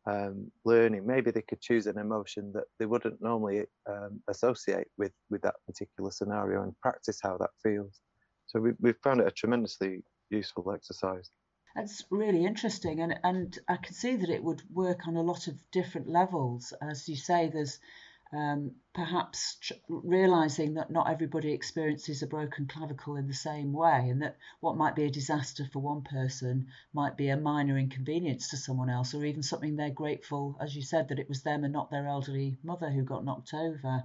um, 0.07 0.51
learning. 0.65 1.07
Maybe 1.07 1.31
they 1.31 1.43
could 1.43 1.61
choose 1.61 1.87
an 1.87 1.99
emotion 1.99 2.53
that 2.55 2.65
they 2.79 2.87
wouldn't 2.87 3.23
normally 3.23 3.65
um, 3.89 4.21
associate 4.29 4.89
with 4.99 5.13
with 5.31 5.43
that 5.43 5.57
particular 5.67 6.11
scenario 6.11 6.63
and 6.63 6.79
practice 6.81 7.21
how 7.23 7.37
that 7.39 7.51
feels. 7.63 8.01
So 8.47 8.61
we, 8.61 8.73
we've 8.81 8.99
found 9.03 9.21
it 9.21 9.27
a 9.27 9.31
tremendously 9.31 10.03
useful 10.31 10.71
exercise. 10.73 11.31
That's 11.75 12.05
really 12.09 12.45
interesting, 12.47 13.01
and 13.01 13.19
and 13.25 13.59
I 13.67 13.77
can 13.77 13.95
see 13.95 14.15
that 14.15 14.31
it 14.31 14.45
would 14.45 14.63
work 14.73 15.09
on 15.09 15.17
a 15.17 15.23
lot 15.23 15.49
of 15.49 15.71
different 15.73 16.09
levels. 16.09 16.73
As 16.81 17.09
you 17.09 17.17
say, 17.17 17.49
there's 17.49 17.81
um, 18.33 18.77
perhaps 18.95 19.57
tr- 19.57 19.75
realizing 19.89 20.75
that 20.75 20.93
not 20.93 21.11
everybody 21.11 21.53
experiences 21.53 22.23
a 22.23 22.29
broken 22.29 22.67
clavicle 22.69 23.17
in 23.17 23.27
the 23.27 23.35
same 23.35 23.73
way, 23.73 24.09
and 24.09 24.23
that 24.23 24.37
what 24.61 24.77
might 24.77 24.95
be 24.95 25.03
a 25.03 25.11
disaster 25.11 25.69
for 25.73 25.81
one 25.81 26.03
person 26.03 26.69
might 26.93 27.17
be 27.17 27.29
a 27.29 27.37
minor 27.37 27.77
inconvenience 27.77 28.51
to 28.51 28.57
someone 28.57 28.89
else, 28.89 29.13
or 29.13 29.25
even 29.25 29.43
something 29.43 29.75
they're 29.75 29.91
grateful, 29.91 30.57
as 30.61 30.77
you 30.77 30.83
said, 30.83 31.09
that 31.09 31.19
it 31.19 31.29
was 31.29 31.43
them 31.43 31.65
and 31.65 31.73
not 31.73 31.91
their 31.91 32.07
elderly 32.07 32.57
mother 32.63 32.89
who 32.89 33.03
got 33.03 33.25
knocked 33.25 33.53
over. 33.53 34.05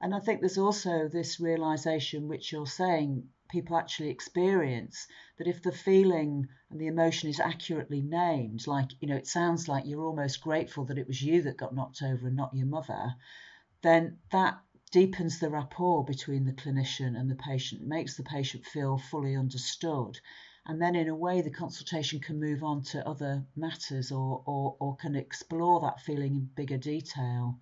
And 0.00 0.14
I 0.14 0.18
think 0.18 0.40
there's 0.40 0.58
also 0.58 1.06
this 1.06 1.38
realization, 1.38 2.26
which 2.26 2.50
you're 2.50 2.66
saying 2.66 3.28
people 3.48 3.76
actually 3.76 4.10
experience, 4.10 5.06
that 5.38 5.46
if 5.46 5.62
the 5.62 5.72
feeling 5.72 6.48
and 6.70 6.80
the 6.80 6.86
emotion 6.86 7.30
is 7.30 7.40
accurately 7.40 8.02
named, 8.02 8.66
like, 8.66 8.90
you 9.00 9.08
know, 9.08 9.16
it 9.16 9.26
sounds 9.26 9.68
like 9.68 9.84
you're 9.86 10.04
almost 10.04 10.40
grateful 10.40 10.84
that 10.86 10.98
it 10.98 11.06
was 11.06 11.22
you 11.22 11.42
that 11.42 11.56
got 11.56 11.74
knocked 11.74 12.02
over 12.02 12.26
and 12.26 12.36
not 12.36 12.54
your 12.54 12.66
mother, 12.66 13.14
then 13.82 14.18
that 14.32 14.58
deepens 14.90 15.38
the 15.38 15.50
rapport 15.50 16.04
between 16.04 16.44
the 16.44 16.52
clinician 16.52 17.18
and 17.18 17.30
the 17.30 17.36
patient, 17.36 17.86
makes 17.86 18.16
the 18.16 18.22
patient 18.22 18.64
feel 18.64 18.98
fully 18.98 19.36
understood. 19.36 20.18
And 20.66 20.82
then, 20.82 20.96
in 20.96 21.08
a 21.08 21.14
way, 21.14 21.40
the 21.40 21.50
consultation 21.50 22.20
can 22.20 22.40
move 22.40 22.62
on 22.62 22.82
to 22.84 23.06
other 23.08 23.44
matters 23.56 24.12
or, 24.12 24.42
or, 24.44 24.76
or 24.78 24.96
can 24.96 25.16
explore 25.16 25.80
that 25.80 26.00
feeling 26.00 26.34
in 26.34 26.50
bigger 26.54 26.76
detail. 26.76 27.58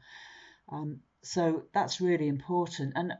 Um, 0.69 1.01
so 1.23 1.65
that's 1.73 2.01
really 2.01 2.27
important. 2.27 2.95
And 2.97 3.13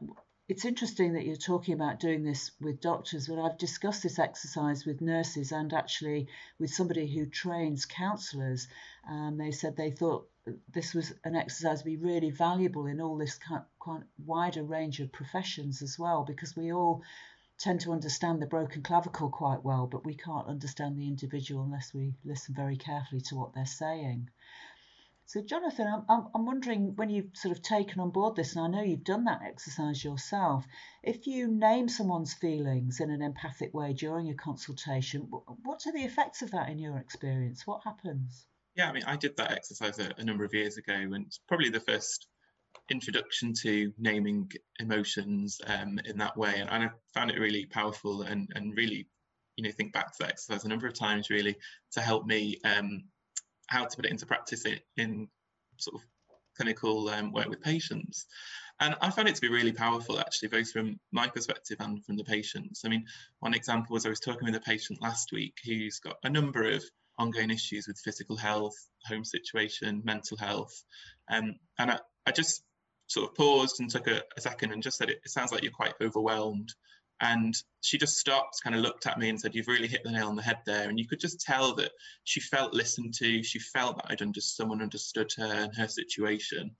it's 0.49 0.63
interesting 0.63 1.13
that 1.13 1.25
you're 1.25 1.35
talking 1.35 1.73
about 1.73 1.99
doing 1.99 2.23
this 2.23 2.51
with 2.61 2.79
doctors, 2.79 3.27
but 3.27 3.39
I've 3.39 3.57
discussed 3.57 4.03
this 4.03 4.17
exercise 4.17 4.85
with 4.85 5.01
nurses 5.01 5.51
and 5.51 5.73
actually 5.73 6.27
with 6.57 6.69
somebody 6.69 7.05
who 7.05 7.25
trains 7.25 7.85
counsellors. 7.85 8.67
Um, 9.09 9.37
they 9.37 9.51
said 9.51 9.75
they 9.75 9.91
thought 9.91 10.29
this 10.71 10.93
was 10.93 11.13
an 11.25 11.35
exercise 11.35 11.83
be 11.83 11.97
really 11.97 12.29
valuable 12.29 12.85
in 12.85 13.01
all 13.01 13.17
this 13.17 13.35
kind, 13.37 13.63
quite 13.79 14.03
wider 14.25 14.63
range 14.63 15.01
of 15.01 15.11
professions 15.11 15.81
as 15.81 15.99
well, 15.99 16.23
because 16.23 16.55
we 16.55 16.71
all 16.71 17.03
tend 17.59 17.81
to 17.81 17.91
understand 17.91 18.41
the 18.41 18.45
broken 18.45 18.81
clavicle 18.83 19.29
quite 19.29 19.63
well, 19.65 19.87
but 19.87 20.05
we 20.05 20.15
can't 20.15 20.47
understand 20.47 20.97
the 20.97 21.07
individual 21.07 21.63
unless 21.63 21.93
we 21.93 22.13
listen 22.23 22.55
very 22.55 22.77
carefully 22.77 23.19
to 23.19 23.35
what 23.35 23.53
they're 23.53 23.65
saying. 23.65 24.29
So, 25.27 25.41
Jonathan, 25.41 26.05
I'm, 26.07 26.27
I'm 26.33 26.45
wondering 26.45 26.95
when 26.95 27.09
you've 27.09 27.31
sort 27.33 27.53
of 27.53 27.61
taken 27.61 27.99
on 27.99 28.11
board 28.11 28.37
this, 28.37 28.55
and 28.55 28.63
I 28.63 28.69
know 28.69 28.81
you've 28.81 29.03
done 29.03 29.25
that 29.25 29.41
exercise 29.43 30.01
yourself, 30.01 30.65
if 31.03 31.27
you 31.27 31.49
name 31.49 31.89
someone's 31.89 32.33
feelings 32.33 33.01
in 33.01 33.11
an 33.11 33.21
empathic 33.21 33.73
way 33.73 33.91
during 33.91 34.29
a 34.29 34.35
consultation, 34.35 35.23
what 35.23 35.85
are 35.85 35.91
the 35.91 36.05
effects 36.05 36.43
of 36.43 36.51
that 36.51 36.69
in 36.69 36.79
your 36.79 36.97
experience? 36.97 37.67
What 37.67 37.81
happens? 37.83 38.47
Yeah, 38.77 38.87
I 38.87 38.93
mean, 38.93 39.03
I 39.05 39.17
did 39.17 39.35
that 39.35 39.51
exercise 39.51 39.99
a, 39.99 40.13
a 40.17 40.23
number 40.23 40.45
of 40.45 40.53
years 40.53 40.77
ago, 40.77 40.93
and 40.93 41.25
it's 41.25 41.41
probably 41.45 41.71
the 41.71 41.81
first 41.81 42.27
introduction 42.89 43.51
to 43.63 43.91
naming 43.97 44.49
emotions 44.79 45.59
um, 45.67 45.99
in 46.05 46.17
that 46.19 46.37
way, 46.37 46.53
and, 46.57 46.69
and 46.69 46.85
I 46.85 46.89
found 47.13 47.31
it 47.31 47.39
really 47.39 47.65
powerful 47.65 48.21
and 48.21 48.47
and 48.55 48.77
really, 48.77 49.09
you 49.57 49.65
know, 49.65 49.71
think 49.71 49.91
back 49.91 50.13
to 50.13 50.17
that 50.19 50.29
exercise 50.29 50.63
a 50.63 50.69
number 50.69 50.87
of 50.87 50.93
times 50.93 51.29
really 51.29 51.57
to 51.91 51.99
help 51.99 52.25
me 52.25 52.61
um, 52.63 53.03
how 53.67 53.85
to 53.85 53.95
put 53.95 54.05
it 54.05 54.11
into 54.11 54.25
practice 54.25 54.65
in, 54.65 54.79
in 54.97 55.27
sort 55.77 56.01
of 56.01 56.07
clinical 56.55 57.09
um, 57.09 57.31
work 57.31 57.47
with 57.47 57.61
patients. 57.61 58.25
And 58.79 58.95
I 59.01 59.09
found 59.09 59.27
it 59.27 59.35
to 59.35 59.41
be 59.41 59.49
really 59.49 59.71
powerful, 59.71 60.19
actually, 60.19 60.49
both 60.49 60.71
from 60.71 60.99
my 61.11 61.27
perspective 61.27 61.77
and 61.79 62.03
from 62.05 62.15
the 62.15 62.23
patients. 62.23 62.83
I 62.85 62.89
mean, 62.89 63.05
one 63.39 63.55
example 63.55 63.93
was 63.93 64.05
I 64.05 64.09
was 64.09 64.19
talking 64.19 64.45
with 64.45 64.55
a 64.55 64.59
patient 64.59 65.01
last 65.01 65.31
week 65.31 65.55
who's 65.65 65.99
got 65.99 66.17
a 66.23 66.29
number 66.29 66.63
of 66.63 66.83
ongoing 67.17 67.49
issues 67.49 67.87
with 67.87 67.99
physical 67.99 68.35
health, 68.35 68.75
home 69.05 69.23
situation, 69.23 70.03
mental 70.05 70.37
health. 70.37 70.83
Um, 71.29 71.55
and 71.79 71.91
I, 71.91 71.99
I 72.27 72.31
just 72.31 72.63
sort 73.07 73.29
of 73.29 73.35
paused 73.35 73.79
and 73.79 73.89
took 73.89 74.07
a, 74.07 74.21
a 74.37 74.41
second 74.41 74.71
and 74.71 74.83
just 74.83 74.97
said, 74.97 75.09
it, 75.09 75.21
it 75.25 75.31
sounds 75.31 75.51
like 75.51 75.63
you're 75.63 75.71
quite 75.71 75.95
overwhelmed. 75.99 76.71
And 77.19 77.55
she 77.81 77.97
just 77.97 78.17
stopped, 78.17 78.61
kind 78.63 78.75
of 78.75 78.81
looked 78.81 79.07
at 79.07 79.17
me 79.17 79.29
and 79.29 79.39
said, 79.39 79.55
You've 79.55 79.67
really 79.67 79.87
hit 79.87 80.03
the 80.03 80.11
nail 80.11 80.27
on 80.27 80.35
the 80.35 80.41
head 80.41 80.59
there. 80.65 80.87
And 80.87 80.99
you 80.99 81.07
could 81.07 81.19
just 81.19 81.41
tell 81.41 81.73
that 81.75 81.91
she 82.25 82.39
felt 82.39 82.73
listened 82.73 83.13
to. 83.15 83.41
She 83.43 83.59
felt 83.59 83.97
that 83.97 84.11
I'd 84.11 84.21
under, 84.21 84.39
someone 84.39 84.81
understood 84.81 85.31
her 85.37 85.63
and 85.63 85.75
her 85.75 85.87
situation. 85.87 86.71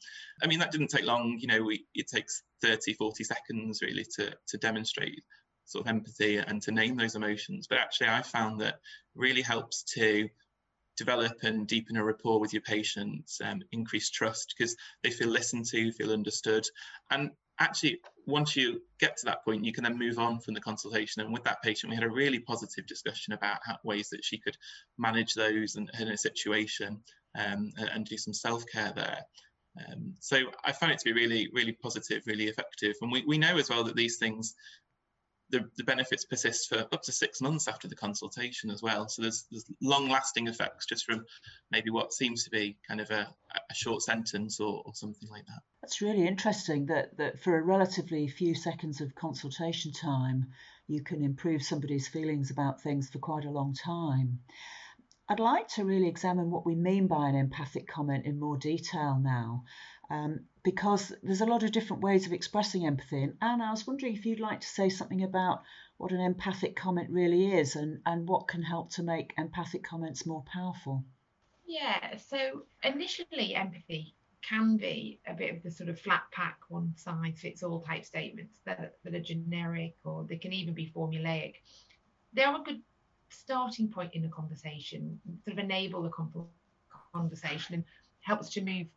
I 0.43 0.47
mean, 0.47 0.59
that 0.59 0.71
didn't 0.71 0.89
take 0.89 1.05
long. 1.05 1.37
You 1.39 1.47
know, 1.47 1.63
we, 1.63 1.85
it 1.95 2.07
takes 2.07 2.43
30, 2.61 2.93
40 2.93 3.23
seconds 3.23 3.81
really 3.81 4.05
to, 4.17 4.31
to 4.49 4.57
demonstrate 4.57 5.23
sort 5.65 5.85
of 5.85 5.89
empathy 5.89 6.37
and 6.37 6.61
to 6.61 6.71
name 6.71 6.95
those 6.95 7.15
emotions. 7.15 7.67
But 7.67 7.79
actually, 7.79 8.07
I 8.07 8.21
found 8.21 8.61
that 8.61 8.79
really 9.15 9.41
helps 9.41 9.83
to 9.95 10.29
develop 10.97 11.43
and 11.43 11.67
deepen 11.67 11.97
a 11.97 12.03
rapport 12.03 12.39
with 12.39 12.53
your 12.53 12.63
patients, 12.63 13.39
um, 13.43 13.61
increase 13.71 14.09
trust 14.09 14.55
because 14.57 14.75
they 15.03 15.11
feel 15.11 15.29
listened 15.29 15.65
to, 15.65 15.91
feel 15.91 16.11
understood. 16.11 16.65
And 17.11 17.31
actually, 17.59 17.99
once 18.25 18.55
you 18.55 18.81
get 18.99 19.17
to 19.17 19.25
that 19.25 19.43
point, 19.43 19.65
you 19.65 19.73
can 19.73 19.83
then 19.83 19.97
move 19.97 20.19
on 20.19 20.39
from 20.39 20.53
the 20.53 20.61
consultation. 20.61 21.21
And 21.21 21.33
with 21.33 21.43
that 21.43 21.61
patient, 21.61 21.89
we 21.89 21.95
had 21.95 22.03
a 22.03 22.09
really 22.09 22.39
positive 22.39 22.85
discussion 22.85 23.33
about 23.33 23.59
how, 23.65 23.77
ways 23.83 24.09
that 24.09 24.23
she 24.23 24.37
could 24.37 24.57
manage 24.97 25.33
those 25.33 25.75
and 25.75 25.89
in 25.99 26.09
a 26.09 26.17
situation 26.17 26.99
um, 27.37 27.71
and, 27.77 27.89
and, 27.89 28.05
do 28.05 28.17
some 28.17 28.33
self 28.33 28.65
care 28.71 28.91
there. 28.95 29.21
Um, 29.77 30.15
so 30.19 30.37
I 30.65 30.71
found 30.71 30.91
it 30.93 30.99
to 30.99 31.05
be 31.05 31.13
really, 31.13 31.49
really 31.53 31.73
positive, 31.73 32.23
really 32.25 32.47
effective. 32.47 32.95
And 33.01 33.11
we, 33.11 33.23
we 33.27 33.37
know 33.37 33.57
as 33.57 33.69
well 33.69 33.83
that 33.83 33.95
these 33.95 34.17
things 34.17 34.55
the, 35.49 35.69
the 35.77 35.83
benefits 35.83 36.25
persist 36.25 36.69
for 36.69 36.79
up 36.91 37.01
to 37.03 37.11
six 37.11 37.41
months 37.41 37.67
after 37.67 37.87
the 37.87 37.95
consultation 37.95 38.69
as 38.69 38.81
well. 38.81 39.07
So 39.07 39.21
there's, 39.21 39.45
there's 39.49 39.65
long 39.81 40.09
lasting 40.09 40.47
effects 40.47 40.85
just 40.85 41.05
from 41.05 41.25
maybe 41.71 41.89
what 41.89 42.13
seems 42.13 42.43
to 42.43 42.49
be 42.49 42.77
kind 42.87 42.99
of 42.99 43.09
a, 43.11 43.27
a 43.69 43.73
short 43.73 44.01
sentence 44.01 44.59
or, 44.59 44.83
or 44.85 44.93
something 44.93 45.29
like 45.29 45.45
that. 45.45 45.61
That's 45.81 46.01
really 46.01 46.27
interesting 46.27 46.87
that, 46.87 47.17
that 47.17 47.39
for 47.39 47.57
a 47.57 47.63
relatively 47.63 48.27
few 48.27 48.55
seconds 48.55 49.01
of 49.01 49.15
consultation 49.15 49.91
time, 49.91 50.47
you 50.87 51.03
can 51.03 51.23
improve 51.23 51.63
somebody's 51.63 52.07
feelings 52.07 52.51
about 52.51 52.81
things 52.81 53.09
for 53.09 53.19
quite 53.19 53.45
a 53.45 53.51
long 53.51 53.73
time. 53.73 54.39
I'd 55.29 55.39
like 55.41 55.67
to 55.69 55.83
really 55.83 56.07
examine 56.07 56.51
what 56.51 56.65
we 56.65 56.75
mean 56.75 57.07
by 57.07 57.27
an 57.27 57.35
empathic 57.35 57.87
comment 57.87 58.25
in 58.25 58.39
more 58.39 58.55
detail 58.55 59.19
now 59.21 59.65
um, 60.09 60.41
because 60.63 61.13
there's 61.23 61.41
a 61.41 61.45
lot 61.45 61.63
of 61.63 61.71
different 61.71 62.03
ways 62.03 62.25
of 62.25 62.33
expressing 62.33 62.85
empathy. 62.85 63.23
And 63.23 63.37
Anne, 63.41 63.61
I 63.61 63.71
was 63.71 63.85
wondering 63.85 64.15
if 64.15 64.25
you'd 64.25 64.39
like 64.39 64.61
to 64.61 64.67
say 64.67 64.89
something 64.89 65.23
about 65.23 65.63
what 65.97 66.11
an 66.11 66.21
empathic 66.21 66.75
comment 66.75 67.09
really 67.09 67.53
is 67.53 67.75
and, 67.75 68.01
and 68.05 68.27
what 68.27 68.47
can 68.47 68.61
help 68.61 68.91
to 68.91 69.03
make 69.03 69.33
empathic 69.37 69.83
comments 69.83 70.25
more 70.25 70.43
powerful. 70.51 71.03
Yeah, 71.65 72.17
so 72.17 72.63
initially, 72.83 73.55
empathy 73.55 74.13
can 74.47 74.77
be 74.77 75.19
a 75.27 75.33
bit 75.33 75.55
of 75.55 75.63
the 75.63 75.71
sort 75.71 75.89
of 75.89 75.99
flat 75.99 76.23
pack, 76.31 76.59
one 76.69 76.93
size 76.95 77.39
fits 77.39 77.63
all 77.63 77.81
type 77.81 78.05
statements 78.05 78.59
that, 78.65 78.95
that 79.03 79.13
are 79.13 79.19
generic 79.19 79.95
or 80.05 80.23
they 80.23 80.37
can 80.37 80.53
even 80.53 80.73
be 80.73 80.91
formulaic. 80.95 81.55
They 82.33 82.43
are 82.43 82.61
a 82.61 82.63
good 82.63 82.81
starting 83.29 83.89
point 83.89 84.13
in 84.13 84.23
a 84.23 84.29
conversation, 84.29 85.19
sort 85.43 85.57
of 85.57 85.63
enable 85.63 86.03
the 86.03 86.11
conversation 87.13 87.75
and 87.75 87.83
helps 88.21 88.49
to 88.49 88.61
move 88.61 88.87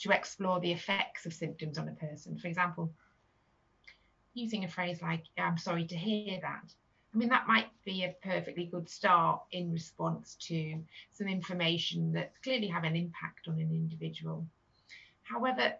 to 0.00 0.10
explore 0.10 0.60
the 0.60 0.72
effects 0.72 1.26
of 1.26 1.32
symptoms 1.32 1.78
on 1.78 1.88
a 1.88 1.92
person. 1.92 2.38
For 2.38 2.48
example, 2.48 2.92
using 4.34 4.64
a 4.64 4.68
phrase 4.68 5.02
like, 5.02 5.24
I'm 5.36 5.58
sorry 5.58 5.86
to 5.86 5.96
hear 5.96 6.38
that. 6.40 6.72
I 7.14 7.16
mean, 7.16 7.30
that 7.30 7.48
might 7.48 7.68
be 7.84 8.04
a 8.04 8.14
perfectly 8.22 8.66
good 8.66 8.88
start 8.88 9.40
in 9.50 9.72
response 9.72 10.36
to 10.42 10.78
some 11.10 11.26
information 11.26 12.12
that 12.12 12.32
clearly 12.42 12.68
have 12.68 12.84
an 12.84 12.96
impact 12.96 13.48
on 13.48 13.54
an 13.54 13.70
individual. 13.72 14.46
However, 15.22 15.74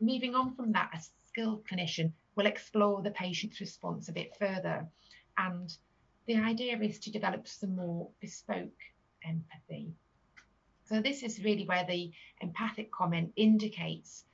moving 0.00 0.34
on 0.34 0.54
from 0.54 0.72
that, 0.72 0.90
a 0.94 1.00
skilled 1.28 1.64
clinician 1.66 2.12
will 2.34 2.46
explore 2.46 3.02
the 3.02 3.10
patient's 3.10 3.60
response 3.60 4.08
a 4.08 4.12
bit 4.12 4.34
further. 4.38 4.86
And 5.36 5.72
the 6.26 6.36
idea 6.36 6.78
is 6.78 6.98
to 7.00 7.12
develop 7.12 7.46
some 7.46 7.76
more 7.76 8.08
bespoke 8.20 8.80
empathy. 9.24 9.92
So 10.88 11.02
this 11.02 11.22
is 11.22 11.44
really 11.44 11.66
where 11.66 11.84
the 11.84 12.10
empathic 12.40 12.90
comment 12.90 13.32
indicates 13.36 14.24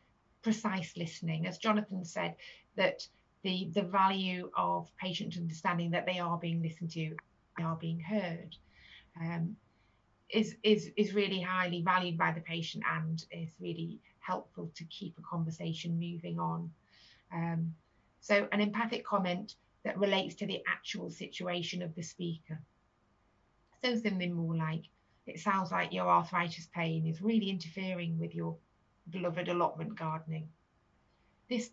precise 0.42 0.96
listening. 0.96 1.46
As 1.46 1.58
Jonathan 1.58 2.04
said, 2.04 2.36
that 2.76 3.06
the, 3.42 3.70
the 3.72 3.82
value 3.82 4.50
of 4.56 4.88
patient 4.96 5.36
understanding 5.36 5.90
that 5.90 6.06
they 6.06 6.20
are 6.20 6.38
being 6.38 6.62
listened 6.62 6.90
to, 6.92 7.16
they 7.58 7.64
are 7.64 7.76
being 7.76 7.98
heard, 7.98 8.54
um, 9.20 9.56
is, 10.30 10.54
is, 10.62 10.92
is 10.96 11.12
really 11.12 11.40
highly 11.40 11.82
valued 11.82 12.16
by 12.16 12.30
the 12.30 12.40
patient 12.40 12.84
and 12.88 13.24
is 13.32 13.50
really 13.60 13.98
helpful 14.20 14.70
to 14.76 14.84
keep 14.84 15.18
a 15.18 15.22
conversation 15.22 15.98
moving 15.98 16.38
on. 16.38 16.70
Um, 17.32 17.74
so 18.20 18.46
an 18.52 18.60
empathic 18.60 19.04
comment 19.04 19.56
that 19.84 19.98
relates 19.98 20.36
to 20.36 20.46
the 20.46 20.62
actual 20.68 21.10
situation 21.10 21.82
of 21.82 21.94
the 21.94 22.02
speaker. 22.02 22.60
So 23.82 23.96
something 23.96 24.32
more 24.32 24.56
like, 24.56 24.84
it 25.26 25.40
sounds 25.40 25.70
like 25.70 25.92
your 25.92 26.08
arthritis 26.08 26.68
pain 26.74 27.06
is 27.06 27.22
really 27.22 27.50
interfering 27.50 28.18
with 28.18 28.34
your 28.34 28.56
beloved 29.10 29.48
allotment 29.48 29.98
gardening. 29.98 30.48
This 31.48 31.70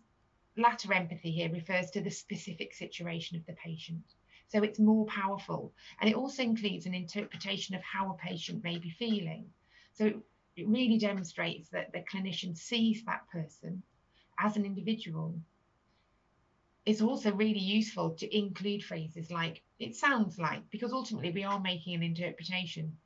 latter 0.56 0.92
empathy 0.92 1.30
here 1.30 1.50
refers 1.50 1.90
to 1.90 2.00
the 2.00 2.10
specific 2.10 2.74
situation 2.74 3.36
of 3.36 3.46
the 3.46 3.54
patient. 3.54 4.04
So 4.48 4.62
it's 4.62 4.78
more 4.78 5.06
powerful. 5.06 5.72
And 6.00 6.10
it 6.10 6.16
also 6.16 6.42
includes 6.42 6.86
an 6.86 6.94
interpretation 6.94 7.74
of 7.74 7.82
how 7.82 8.10
a 8.10 8.26
patient 8.26 8.62
may 8.62 8.78
be 8.78 8.90
feeling. 8.90 9.46
So 9.94 10.06
it, 10.06 10.16
it 10.56 10.68
really 10.68 10.98
demonstrates 10.98 11.70
that 11.70 11.92
the 11.92 12.04
clinician 12.12 12.56
sees 12.56 13.04
that 13.04 13.28
person 13.30 13.82
as 14.38 14.56
an 14.56 14.66
individual. 14.66 15.34
It's 16.84 17.00
also 17.00 17.32
really 17.32 17.60
useful 17.60 18.10
to 18.16 18.36
include 18.36 18.84
phrases 18.84 19.30
like, 19.30 19.62
it 19.78 19.94
sounds 19.94 20.38
like, 20.38 20.68
because 20.70 20.92
ultimately 20.92 21.30
we 21.30 21.44
are 21.44 21.60
making 21.60 21.94
an 21.94 22.02
interpretation. 22.02 22.96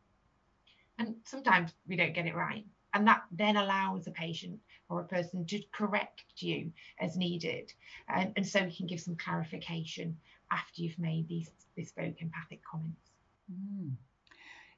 And 0.98 1.16
sometimes 1.24 1.72
we 1.86 1.96
don't 1.96 2.14
get 2.14 2.26
it 2.26 2.34
right. 2.34 2.64
And 2.94 3.06
that 3.06 3.24
then 3.30 3.56
allows 3.56 4.06
a 4.06 4.10
patient 4.10 4.60
or 4.88 5.00
a 5.00 5.04
person 5.04 5.44
to 5.46 5.62
correct 5.72 6.22
you 6.38 6.72
as 6.98 7.16
needed. 7.16 7.72
And, 8.08 8.32
and 8.36 8.46
so 8.46 8.64
we 8.64 8.74
can 8.74 8.86
give 8.86 9.00
some 9.00 9.16
clarification 9.16 10.16
after 10.50 10.82
you've 10.82 10.98
made 10.98 11.28
these 11.28 11.50
bespoke 11.76 12.22
empathic 12.22 12.62
comments. 12.64 13.10
Mm. 13.52 13.92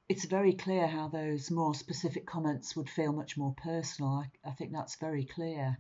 It's 0.09 0.25
very 0.25 0.55
clear 0.55 0.87
how 0.87 1.09
those 1.09 1.51
more 1.51 1.75
specific 1.75 2.27
comments 2.27 2.75
would 2.75 2.89
feel 2.89 3.13
much 3.13 3.37
more 3.37 3.55
personal. 3.63 4.25
I, 4.25 4.49
I 4.49 4.53
think 4.53 4.73
that's 4.73 4.97
very 4.97 5.27
clear. 5.27 5.79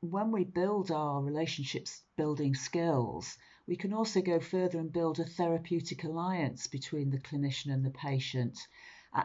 When 0.00 0.32
we 0.32 0.44
build 0.44 0.90
our 0.90 1.20
relationships 1.20 2.02
building 2.16 2.54
skills, 2.54 3.36
we 3.66 3.76
can 3.76 3.92
also 3.92 4.22
go 4.22 4.40
further 4.40 4.78
and 4.78 4.90
build 4.90 5.20
a 5.20 5.24
therapeutic 5.24 6.04
alliance 6.04 6.68
between 6.68 7.10
the 7.10 7.20
clinician 7.20 7.72
and 7.72 7.84
the 7.84 7.90
patient. 7.90 8.58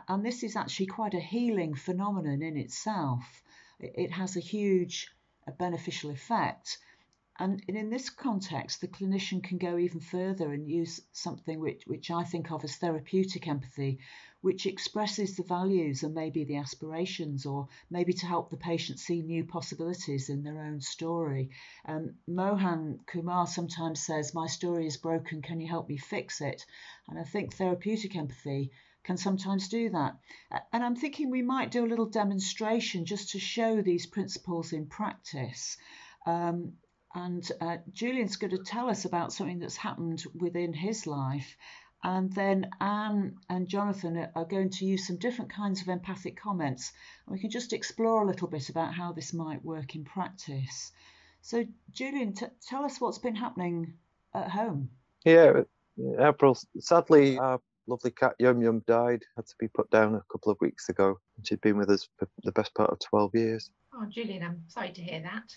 And 0.07 0.25
this 0.25 0.43
is 0.43 0.55
actually 0.55 0.87
quite 0.87 1.13
a 1.13 1.19
healing 1.19 1.75
phenomenon 1.75 2.41
in 2.41 2.57
itself 2.57 3.43
it 3.79 4.11
has 4.11 4.37
a 4.37 4.39
huge 4.39 5.11
beneficial 5.57 6.09
effect. 6.09 6.77
And 7.37 7.61
in 7.67 7.89
this 7.89 8.09
context, 8.09 8.79
the 8.79 8.87
clinician 8.87 9.43
can 9.43 9.57
go 9.57 9.77
even 9.77 9.99
further 9.99 10.53
and 10.53 10.69
use 10.69 11.01
something 11.11 11.59
which, 11.59 11.83
which 11.85 12.09
I 12.09 12.23
think 12.23 12.51
of 12.51 12.63
as 12.63 12.77
therapeutic 12.77 13.47
empathy, 13.47 13.99
which 14.39 14.65
expresses 14.65 15.35
the 15.35 15.43
values 15.43 16.03
and 16.03 16.13
maybe 16.13 16.43
the 16.45 16.57
aspirations, 16.57 17.45
or 17.45 17.67
maybe 17.89 18.13
to 18.13 18.25
help 18.25 18.51
the 18.51 18.57
patient 18.57 18.99
see 18.99 19.21
new 19.21 19.43
possibilities 19.43 20.29
in 20.29 20.43
their 20.43 20.61
own 20.61 20.79
story. 20.79 21.49
Um, 21.85 22.15
Mohan 22.25 22.99
Kumar 23.07 23.47
sometimes 23.47 24.05
says, 24.05 24.33
My 24.33 24.47
story 24.47 24.87
is 24.87 24.97
broken, 24.97 25.41
can 25.41 25.59
you 25.59 25.67
help 25.67 25.89
me 25.89 25.97
fix 25.97 26.39
it? 26.39 26.65
And 27.09 27.19
I 27.19 27.23
think 27.23 27.55
therapeutic 27.55 28.15
empathy 28.15 28.71
can 29.03 29.17
sometimes 29.17 29.67
do 29.67 29.89
that. 29.89 30.17
And 30.72 30.83
I'm 30.83 30.95
thinking 30.95 31.29
we 31.29 31.41
might 31.41 31.72
do 31.72 31.86
a 31.86 31.88
little 31.88 32.05
demonstration 32.05 33.05
just 33.05 33.31
to 33.31 33.39
show 33.39 33.81
these 33.81 34.05
principles 34.05 34.74
in 34.74 34.86
practice. 34.86 35.77
Um, 36.25 36.74
and 37.13 37.50
uh, 37.61 37.77
Julian's 37.92 38.37
going 38.37 38.57
to 38.57 38.63
tell 38.63 38.89
us 38.89 39.05
about 39.05 39.33
something 39.33 39.59
that's 39.59 39.77
happened 39.77 40.24
within 40.33 40.74
his 40.74 41.05
life. 41.05 41.57
And 42.03 42.33
then 42.33 42.70
Anne 42.81 43.37
and 43.50 43.68
Jonathan 43.68 44.27
are 44.35 44.46
going 44.46 44.72
to 44.72 44.85
use 44.85 45.07
some 45.07 45.18
different 45.18 45.51
kinds 45.51 45.81
of 45.81 45.87
empathic 45.87 46.37
comments. 46.37 46.92
And 47.25 47.33
we 47.33 47.39
can 47.39 47.50
just 47.50 47.72
explore 47.72 48.24
a 48.24 48.27
little 48.27 48.48
bit 48.48 48.70
about 48.70 48.94
how 48.94 49.13
this 49.13 49.33
might 49.33 49.63
work 49.63 49.96
in 49.96 50.03
practice. 50.03 50.92
So, 51.42 51.66
Julian, 51.92 52.33
t- 52.33 52.46
tell 52.68 52.83
us 52.83 53.00
what's 53.00 53.20
been 53.20 53.35
happening 53.35 53.94
at 54.33 54.50
home. 54.50 54.89
Yeah, 55.24 55.61
Avril, 56.20 56.57
sadly, 56.79 57.37
our 57.37 57.61
lovely 57.87 58.11
cat 58.11 58.35
Yum 58.39 58.61
Yum 58.61 58.83
died, 58.87 59.24
had 59.35 59.46
to 59.48 59.55
be 59.59 59.67
put 59.67 59.89
down 59.89 60.15
a 60.15 60.24
couple 60.31 60.51
of 60.51 60.61
weeks 60.61 60.89
ago. 60.89 61.19
And 61.37 61.48
she'd 61.48 61.61
been 61.61 61.77
with 61.77 61.89
us 61.89 62.07
for 62.17 62.27
the 62.43 62.51
best 62.51 62.74
part 62.74 62.91
of 62.91 63.00
12 63.00 63.35
years. 63.35 63.69
Oh, 63.93 64.05
Julian, 64.09 64.43
I'm 64.43 64.63
sorry 64.67 64.91
to 64.91 65.01
hear 65.01 65.22
that. 65.22 65.55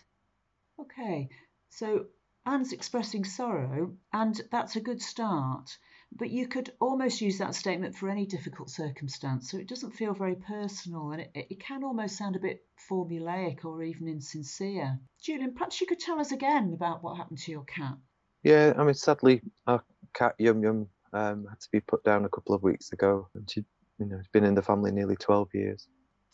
Okay, 0.80 1.28
so 1.70 2.06
Anne's 2.44 2.72
expressing 2.72 3.24
sorrow, 3.24 3.96
and 4.12 4.40
that's 4.52 4.76
a 4.76 4.80
good 4.80 5.00
start. 5.00 5.76
But 6.12 6.30
you 6.30 6.46
could 6.46 6.72
almost 6.80 7.20
use 7.20 7.38
that 7.38 7.54
statement 7.54 7.96
for 7.96 8.08
any 8.08 8.26
difficult 8.26 8.70
circumstance, 8.70 9.50
so 9.50 9.58
it 9.58 9.68
doesn't 9.68 9.96
feel 9.96 10.14
very 10.14 10.36
personal 10.36 11.10
and 11.10 11.22
it, 11.22 11.30
it 11.34 11.60
can 11.60 11.82
almost 11.82 12.16
sound 12.16 12.36
a 12.36 12.40
bit 12.40 12.64
formulaic 12.88 13.64
or 13.64 13.82
even 13.82 14.06
insincere. 14.06 15.00
Julian, 15.20 15.54
perhaps 15.54 15.80
you 15.80 15.86
could 15.86 15.98
tell 15.98 16.20
us 16.20 16.30
again 16.30 16.72
about 16.72 17.02
what 17.02 17.16
happened 17.16 17.38
to 17.38 17.50
your 17.50 17.64
cat. 17.64 17.96
Yeah, 18.44 18.74
I 18.78 18.84
mean, 18.84 18.94
sadly, 18.94 19.42
our 19.66 19.82
cat 20.14 20.36
Yum 20.38 20.62
Yum 20.62 20.88
um, 21.16 21.46
had 21.48 21.61
to 21.61 21.68
be 21.72 21.81
put 21.81 22.05
down 22.05 22.24
a 22.24 22.29
couple 22.29 22.55
of 22.55 22.62
weeks 22.62 22.92
ago, 22.92 23.29
and 23.35 23.50
she, 23.50 23.64
you 23.98 24.07
know, 24.07 24.18
has 24.18 24.29
been 24.29 24.44
in 24.44 24.55
the 24.55 24.62
family 24.62 24.92
nearly 24.92 25.16
12 25.16 25.48
years. 25.55 25.88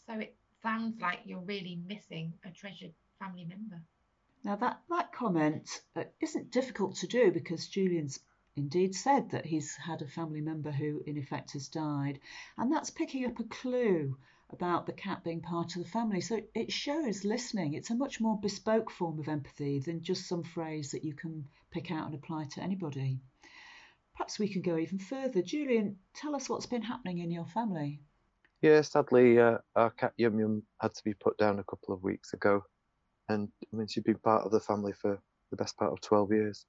So 0.07 0.15
it 0.15 0.35
sounds 0.63 1.01
like 1.01 1.21
you're 1.25 1.41
really 1.41 1.79
missing 1.87 2.33
a 2.45 2.51
treasured 2.51 2.93
family 3.21 3.45
member. 3.45 3.81
Now 4.45 4.57
that 4.57 4.81
that 4.91 5.13
comment 5.13 5.69
uh, 5.95 6.03
isn't 6.21 6.51
difficult 6.51 6.97
to 6.97 7.07
do 7.07 7.31
because 7.31 7.69
Julian's 7.69 8.19
indeed 8.57 8.95
said 8.97 9.31
that 9.31 9.47
he's 9.47 9.77
had 9.77 10.03
a 10.03 10.09
family 10.09 10.41
member 10.41 10.73
who 10.73 11.01
in 11.07 11.17
effect 11.17 11.53
has 11.53 11.69
died, 11.69 12.19
and 12.59 12.73
that's 12.73 12.91
picking 12.91 13.25
up 13.25 13.39
a 13.39 13.45
clue 13.45 14.17
about 14.51 14.87
the 14.87 14.93
cat 14.93 15.23
being 15.23 15.41
part 15.41 15.77
of 15.77 15.85
the 15.85 15.89
family. 15.89 16.21
So 16.21 16.41
it 16.55 16.73
shows 16.73 17.25
listening. 17.25 17.75
It's 17.75 17.91
a 17.91 17.95
much 17.95 18.21
more 18.21 18.39
bespoke 18.39 18.91
form 18.91 19.21
of 19.21 19.29
empathy 19.29 19.79
than 19.79 20.03
just 20.03 20.27
some 20.27 20.43
phrase 20.43 20.91
that 20.91 21.05
you 21.05 21.15
can 21.15 21.47
pick 21.71 21.93
out 21.93 22.07
and 22.07 22.15
apply 22.15 22.47
to 22.47 22.61
anybody. 22.61 23.21
Perhaps 24.23 24.39
we 24.39 24.47
can 24.47 24.63
go 24.63 24.79
even 24.79 25.01
further. 25.01 25.43
Julian, 25.43 25.97
tell 26.15 26.37
us 26.37 26.49
what's 26.49 26.67
been 26.67 26.83
happening 26.83 27.19
in 27.19 27.33
your 27.33 27.45
family. 27.45 27.99
Yeah, 28.61 28.81
sadly, 28.83 29.41
uh, 29.41 29.59
our 29.75 29.91
cat 29.91 30.13
Yum 30.17 30.39
Yum 30.39 30.63
had 30.81 30.95
to 30.95 31.03
be 31.03 31.13
put 31.13 31.37
down 31.39 31.59
a 31.59 31.65
couple 31.65 31.93
of 31.93 32.05
weeks 32.05 32.33
ago. 32.33 32.63
And 33.29 33.49
I 33.61 33.77
mean, 33.77 33.89
she'd 33.89 34.05
been 34.05 34.21
part 34.21 34.45
of 34.45 34.53
the 34.53 34.61
family 34.61 34.93
for 34.93 35.21
the 35.51 35.57
best 35.57 35.77
part 35.77 35.93
of 35.93 36.01
12 36.03 36.31
years. 36.31 36.65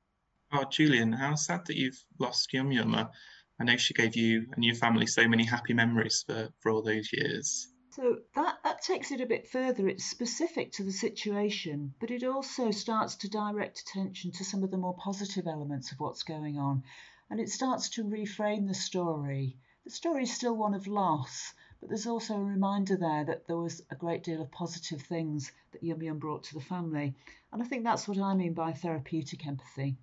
Oh, 0.52 0.64
Julian, 0.64 1.14
how 1.14 1.36
sad 1.36 1.68
that 1.68 1.78
you've 1.78 2.04
lost 2.18 2.52
Yum 2.54 2.72
Yum. 2.72 2.96
I 2.96 3.64
know 3.64 3.78
she 3.78 3.94
gave 3.94 4.16
you 4.16 4.48
and 4.56 4.66
your 4.66 4.74
family 4.74 5.06
so 5.06 5.28
many 5.28 5.46
happy 5.46 5.76
memories 5.76 6.24
for, 6.26 6.50
for 6.60 6.72
all 6.72 6.82
those 6.82 7.14
years. 7.14 7.68
So 7.92 8.18
that, 8.34 8.56
that 8.64 8.82
takes 8.82 9.12
it 9.12 9.22
a 9.22 9.28
bit 9.28 9.48
further. 9.48 9.88
It's 9.88 10.06
specific 10.06 10.72
to 10.72 10.84
the 10.84 10.92
situation, 10.92 11.94
but 12.00 12.10
it 12.10 12.24
also 12.24 12.72
starts 12.72 13.18
to 13.18 13.30
direct 13.30 13.82
attention 13.82 14.32
to 14.32 14.44
some 14.44 14.64
of 14.64 14.72
the 14.72 14.78
more 14.78 14.96
positive 14.96 15.46
elements 15.46 15.92
of 15.92 16.00
what's 16.00 16.24
going 16.24 16.58
on 16.58 16.82
and 17.30 17.40
it 17.40 17.50
starts 17.50 17.90
to 17.90 18.04
reframe 18.04 18.68
the 18.68 18.74
story. 18.74 19.58
The 19.84 19.90
story 19.90 20.24
is 20.24 20.34
still 20.34 20.56
one 20.56 20.74
of 20.74 20.88
loss, 20.88 21.54
but 21.80 21.90
there's 21.90 22.08
also 22.08 22.36
a 22.36 22.44
reminder 22.44 22.96
there 22.96 23.26
that 23.26 23.48
there 23.48 23.58
was 23.58 23.82
a 23.90 23.96
great 23.96 24.24
deal 24.24 24.42
of 24.42 24.52
positive 24.52 25.02
things 25.02 25.52
that 25.72 25.84
Yum 25.84 26.02
Yum 26.02 26.20
brought 26.20 26.44
to 26.44 26.54
the 26.54 26.62
family. 26.62 27.14
And 27.52 27.62
I 27.62 27.66
think 27.66 27.84
that's 27.84 28.08
what 28.08 28.18
I 28.18 28.34
mean 28.36 28.54
by 28.54 28.74
therapeutic 28.74 29.46
empathy. 29.46 29.98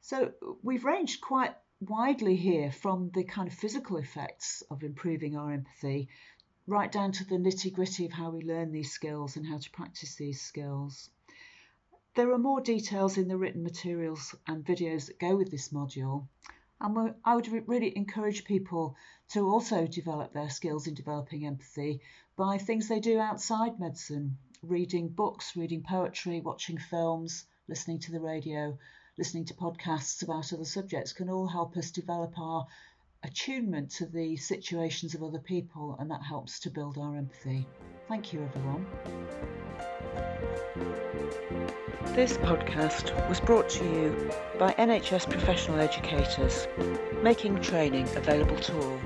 So 0.00 0.32
we've 0.62 0.84
ranged 0.84 1.20
quite 1.20 1.54
widely 1.80 2.36
here 2.36 2.70
from 2.70 3.10
the 3.14 3.24
kind 3.24 3.48
of 3.48 3.54
physical 3.54 3.96
effects 3.96 4.62
of 4.70 4.82
improving 4.82 5.36
our 5.36 5.52
empathy 5.52 6.08
right 6.66 6.92
down 6.92 7.12
to 7.12 7.24
the 7.24 7.36
nitty 7.36 7.72
gritty 7.72 8.04
of 8.06 8.12
how 8.12 8.30
we 8.30 8.42
learn 8.42 8.70
these 8.70 8.92
skills 8.92 9.36
and 9.36 9.46
how 9.46 9.58
to 9.58 9.70
practice 9.70 10.14
these 10.14 10.40
skills. 10.40 11.10
There 12.14 12.32
are 12.32 12.38
more 12.38 12.60
details 12.60 13.16
in 13.16 13.28
the 13.28 13.36
written 13.36 13.62
materials 13.62 14.34
and 14.46 14.64
videos 14.64 15.06
that 15.06 15.20
go 15.20 15.36
with 15.36 15.50
this 15.50 15.68
module. 15.68 16.26
And 16.80 17.14
I 17.24 17.36
would 17.36 17.68
really 17.68 17.96
encourage 17.96 18.44
people 18.44 18.96
to 19.28 19.48
also 19.48 19.86
develop 19.86 20.32
their 20.32 20.50
skills 20.50 20.88
in 20.88 20.94
developing 20.94 21.46
empathy 21.46 22.00
by 22.36 22.58
things 22.58 22.88
they 22.88 22.98
do 22.98 23.20
outside 23.20 23.78
medicine 23.78 24.38
reading 24.62 25.08
books, 25.08 25.56
reading 25.56 25.82
poetry, 25.82 26.40
watching 26.40 26.78
films, 26.78 27.46
listening 27.68 28.00
to 28.00 28.12
the 28.12 28.20
radio, 28.20 28.76
listening 29.16 29.44
to 29.44 29.54
podcasts 29.54 30.22
about 30.22 30.52
other 30.52 30.64
subjects 30.64 31.12
can 31.12 31.30
all 31.30 31.46
help 31.46 31.76
us 31.76 31.90
develop 31.90 32.36
our 32.38 32.66
attunement 33.22 33.90
to 33.90 34.06
the 34.06 34.36
situations 34.36 35.14
of 35.14 35.22
other 35.22 35.38
people, 35.38 35.96
and 35.98 36.10
that 36.10 36.22
helps 36.22 36.60
to 36.60 36.70
build 36.70 36.98
our 36.98 37.16
empathy. 37.16 37.66
Thank 38.10 38.32
you, 38.32 38.42
everyone. 38.42 38.86
This 42.16 42.38
podcast 42.38 43.28
was 43.28 43.38
brought 43.38 43.68
to 43.68 43.84
you 43.84 44.30
by 44.58 44.72
NHS 44.72 45.30
professional 45.30 45.78
educators, 45.78 46.66
making 47.22 47.60
training 47.60 48.08
available 48.16 48.56
to 48.56 48.76
all. 48.82 49.00